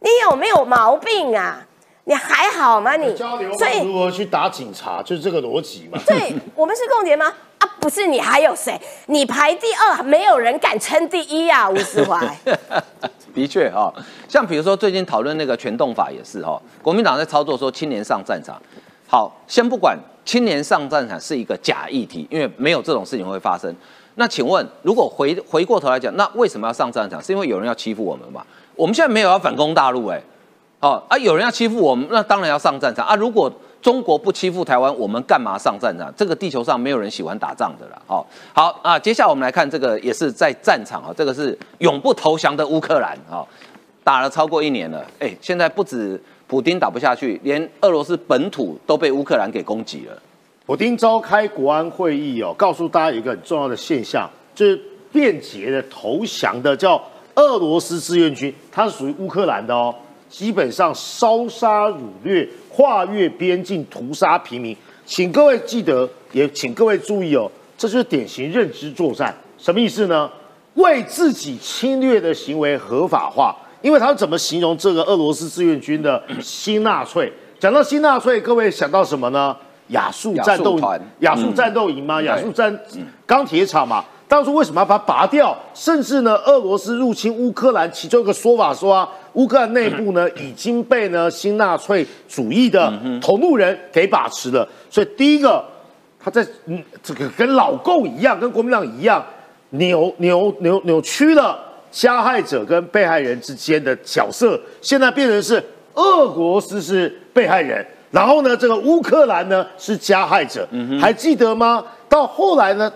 [0.00, 1.66] 你有没有毛病啊？
[2.04, 3.14] 你还好吗你？
[3.14, 6.00] 交流所以如何去打警察，就是这个逻辑嘛。
[6.06, 7.32] 对 我们是共谍吗？
[7.58, 8.80] 啊，不是，你还有谁？
[9.06, 12.36] 你排第二，没有人敢称第一啊，吴思怀。
[13.32, 13.92] 的确哈、
[14.28, 18.60] 像比如说最近讨论那个全动法也是哈、国民党在操作说青年上战场。
[19.06, 23.72] 好，先不管青年上战场是一个假议题，因为没有这种事情会发生。
[24.16, 27.22] 那请问，如果回回过头来讲，那为什么要上战场？
[27.22, 28.44] 是因为有人要欺负我们嘛？
[28.80, 30.18] 我们现在没有要反攻大陆、哎，
[30.80, 33.14] 哦啊，有人要欺负我们，那当然要上战场啊。
[33.14, 33.52] 如果
[33.82, 36.10] 中国不欺负台湾，我们干嘛上战场？
[36.16, 38.00] 这个地球上没有人喜欢打仗的啦。
[38.06, 38.24] 哦，
[38.54, 43.44] 好啊，接下来我们来看这个，也是在战场啊、这个是永不投降的乌克兰啊、
[44.02, 50.16] 打了超过一年了，哎，现在不止普丁打不下去，连俄罗斯本土都被乌克兰给攻击了。
[50.64, 54.80] 普丁召开国安会议哦，告诉大家一个很重要的现象，就是
[55.12, 57.02] 便捷的投降的叫
[57.36, 59.94] 俄罗斯志愿军，它是属于乌克兰的哦，
[60.28, 64.76] 基本上烧杀掳掠，跨越边境屠杀平民。
[65.06, 69.34] 请各位记得，也请各位注意哦，这就是典型认知作战。
[69.58, 70.30] 什么意思呢？
[70.74, 73.56] 为自己侵略的行为合法化。
[73.82, 77.32] 因为他怎么形容这个俄罗斯志愿军的新纳粹？
[77.58, 79.56] 讲到新纳粹，各位想到什么呢？
[79.88, 82.20] 亚速战斗亚速团亚速战斗营吗？
[82.20, 82.78] 嗯亚速战
[83.26, 84.04] 钢铁厂嘛。
[84.30, 85.58] 当初为什么要把它拔掉？
[85.74, 94.66] 甚至呢，俄罗斯入侵乌克兰，其中一个说法说啊，乌克兰内部呢已经被呢新纳粹主义的同路人给把持了。
[94.88, 95.64] 所以第一个，
[96.22, 99.20] 他在嗯这个跟老共一样，跟国民党一样，
[99.70, 101.58] 扭扭扭扭曲了
[101.90, 105.60] 加害者跟被害人之间的角色，现在变成是
[105.94, 110.68] 俄国斯是被害人，然后呢，这个乌克兰呢是加害者，
[111.00, 111.84] 还记得吗？
[112.08, 112.92] 到后来呢，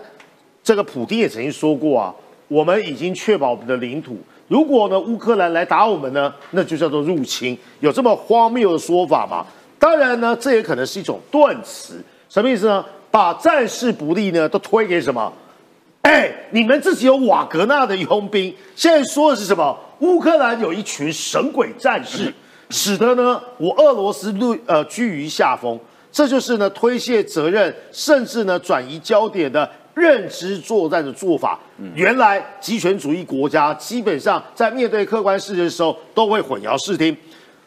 [0.65, 2.13] 这个普丁也曾经说过啊，
[2.47, 9.45] 我们已经确保我们的领土如果呢乌克兰来打我们呢，那就叫做入侵，有这么荒谬的说法吗？
[9.77, 12.83] 当然呢，这也可能是一种断词，什么意思呢？
[13.11, 15.31] 把战事不利呢都推给什么？
[16.01, 19.77] 哎，你们自己有瓦格纳的佣兵，现在说的是什么？
[19.99, 22.33] 乌克兰有一群神鬼战士，
[22.71, 25.79] 使得呢我俄罗斯落呃居于下风，
[26.11, 31.59] 这就是呢推卸责任，甚至呢转移焦点的认知作战的做法。
[31.93, 37.15] 原来集权主义国家基本上在面对客观事实的时候都会混淆视听。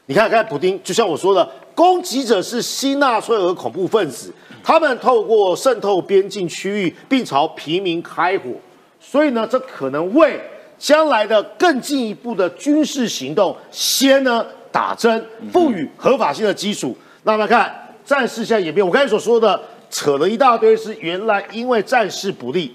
[0.07, 8.51] 你看，看普丁，就像我说的，攻击者是新纳粹和恐怖分子，他们透过渗透边境区域，并朝平民开火，
[8.99, 10.41] 所以呢，这可能为
[10.79, 15.23] 将来的更进一步的军事行动先呢打针，
[15.53, 16.97] 赋予合法性的基础。
[17.25, 19.61] 那么看战事现在演变，我刚才所说的
[19.91, 22.75] 扯了一大堆，是原来因为战事不利。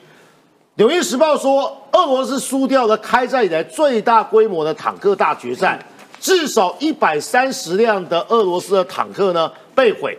[0.76, 5.80] 纽约时报说，俄罗斯输掉了开战以来最大规模的坦克大决战。
[6.20, 10.18] 至少一百三十辆的俄罗斯的坦克呢被毁，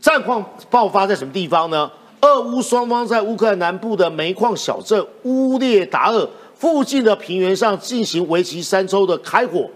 [0.00, 1.90] 战况爆发在什么地方呢？
[2.22, 9.68] 俄乌双方在乌克兰南部的煤矿小镇乌列达尔附近的平原上进行为期三周的开火。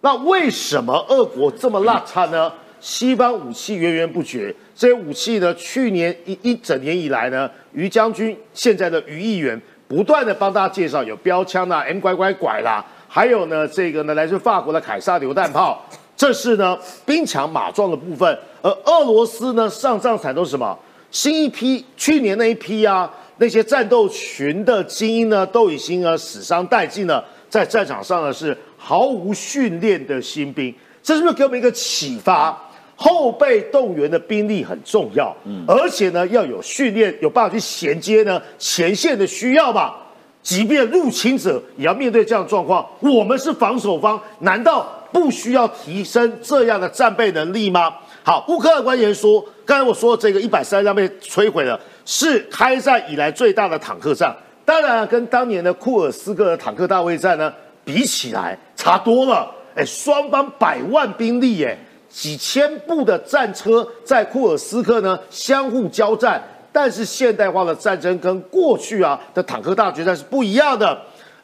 [0.00, 2.52] 那为什么俄国这么邋遢呢？
[2.80, 12.84] 西方武器源源不绝，这些武器呢，去年一一整年以来呢，于将军现在的于议员不断的帮大家介绍，有标枪啦，M 拐拐拐啦。
[13.06, 15.84] 还有呢，这个呢，来自法国的凯撒榴弹炮，
[16.16, 18.38] 这是呢兵强马壮的部分。
[18.62, 20.78] 而俄罗斯呢，上战场都是什么？
[21.10, 30.72] 新一批去年那一批啊，那些战斗群的精英呢，都已经呢死伤殆尽了，在战场上呢是毫无训练的新兵。
[31.02, 32.56] 这是不是给我们一个启发？
[33.02, 39.96] 后备动员的兵力很重要，嗯，而且呢要有训练，有办法去衔接呢前线的需要吧。
[40.42, 47.90] 即便入侵者也要面对这样的状况，我们是防守方，难道不需要提升这样的战备能力吗？
[48.22, 54.36] 好，乌克兰官员说，刚才我说的这个一百三十辆被摧毁了，是开战以来最大的坦克战。
[54.66, 57.50] 当然，跟当年的库尔斯克的坦克大会战呢
[57.82, 59.50] 比起来，差多了。
[59.74, 61.78] 哎，双方百万兵力，哎，
[62.10, 66.42] 几千部的战车在库尔斯克呢相互交战。
[66.72, 70.96] 但是现代化的战争跟过去啊的坦克大决战是不一样的。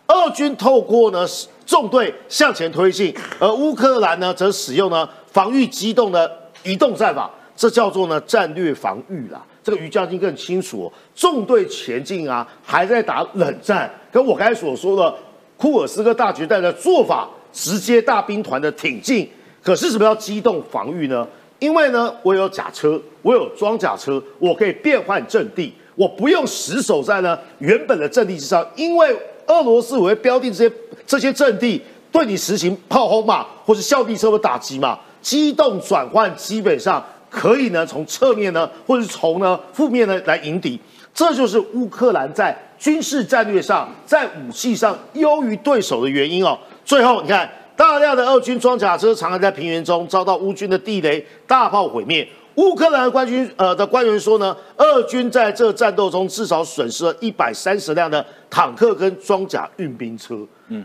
[0.07, 1.27] 俄军透过呢
[1.65, 6.31] 纵队向前推进，而乌克兰呢则使用呢防御机动的
[6.63, 9.45] 移动战法，这叫做呢战略防御啦。
[9.65, 13.93] 这个于将军更清楚，纵队前进啊，还在打冷战。
[14.13, 15.13] 跟我刚才所说的
[15.57, 19.29] 库尔斯克大决战的做法，直接大兵团的挺进。
[19.67, 21.27] 可是什么叫机动防御呢？
[21.59, 28.65] 因为呢，我有甲车，我有装甲车，我可以变换阵地，我不用死守在呢原本的阵地之上。
[28.77, 29.13] 因为
[29.49, 40.79] 俄罗斯我会标定这些这些阵地，对你实行炮轰嘛，或是校地车的打击嘛，机动转换基本上可以呢从侧面呢，或者是从呢负面呢来迎敌。
[41.13, 46.57] 这就是乌克兰在军事战略上，在武器上优于对手的原因哦。
[46.85, 47.51] 最后你看。
[47.77, 52.27] 大量的俄军装甲车藏在平原中，遭到乌军的地雷大炮毁灭。
[52.55, 60.35] 乌克兰官军呃的官员说呢，俄军在这战斗中至少损失了一百三十辆的坦克跟装甲运兵车。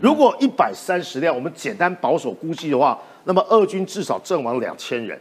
[0.02, 5.18] 如果一百三十辆，我们简单保守估计的话，那么俄军至少阵亡两千人。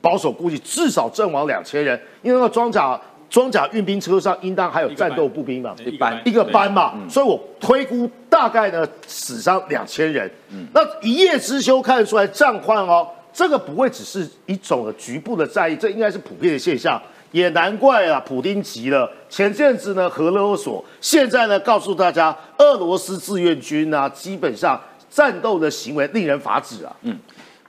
[0.00, 3.00] 保守估计至少阵亡两千人，因为那个装甲。
[3.32, 5.74] 装甲运兵车上应当还有战斗步兵嘛？
[5.86, 10.30] 一班一个班嘛，所以我推估大概呢死伤两千人。
[10.50, 17.00] 嗯那一叶之秋看得出来战况哦，这个不会只是一种的局部的战役，这应该是普遍的现象。
[17.30, 19.10] 也难怪啊，普丁急了。
[19.30, 24.78] 前阵子呢核勒索，现在呢告诉大家，俄罗斯志愿军啊，基本上
[25.08, 26.94] 战斗的行为令人发指啊。
[27.00, 27.18] 嗯，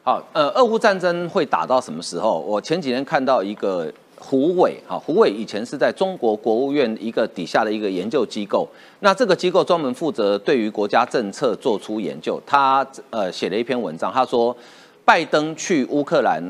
[0.03, 2.37] 好，呃，俄乌战争会打到什么时候？
[2.41, 3.89] 我前几天看到一个。
[4.25, 8.65] 胡伟，哈，胡伟以前是在中国国务院一个底下的一个研究机构，
[9.01, 12.41] 那这个机构专门负责对于国家政策做出研究。
[12.45, 14.55] 他呃写了一篇文章，他说，
[15.03, 16.41] 拜登去乌克兰，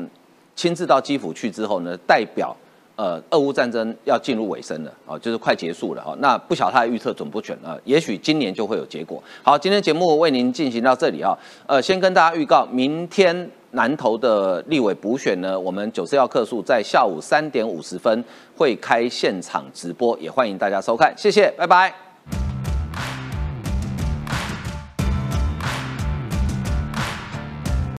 [0.54, 2.56] 亲自到基辅去之后呢，代表
[2.96, 6.14] 呃俄乌战争要进入尾声了，哦，就是快结束了哈。
[6.20, 7.78] 那不晓他的预测准不准啊？
[7.84, 9.22] 也许今年就会有结果。
[9.42, 11.36] 好，今天节目为您进行到这里啊，
[11.66, 13.50] 呃，先跟大家预告，明天。
[13.76, 18.24] 南投的立委补选呢，我们九四要客数在下午三点五十分
[18.56, 21.92] 会开现场直播，也欢迎大家收看，谢谢，拜拜。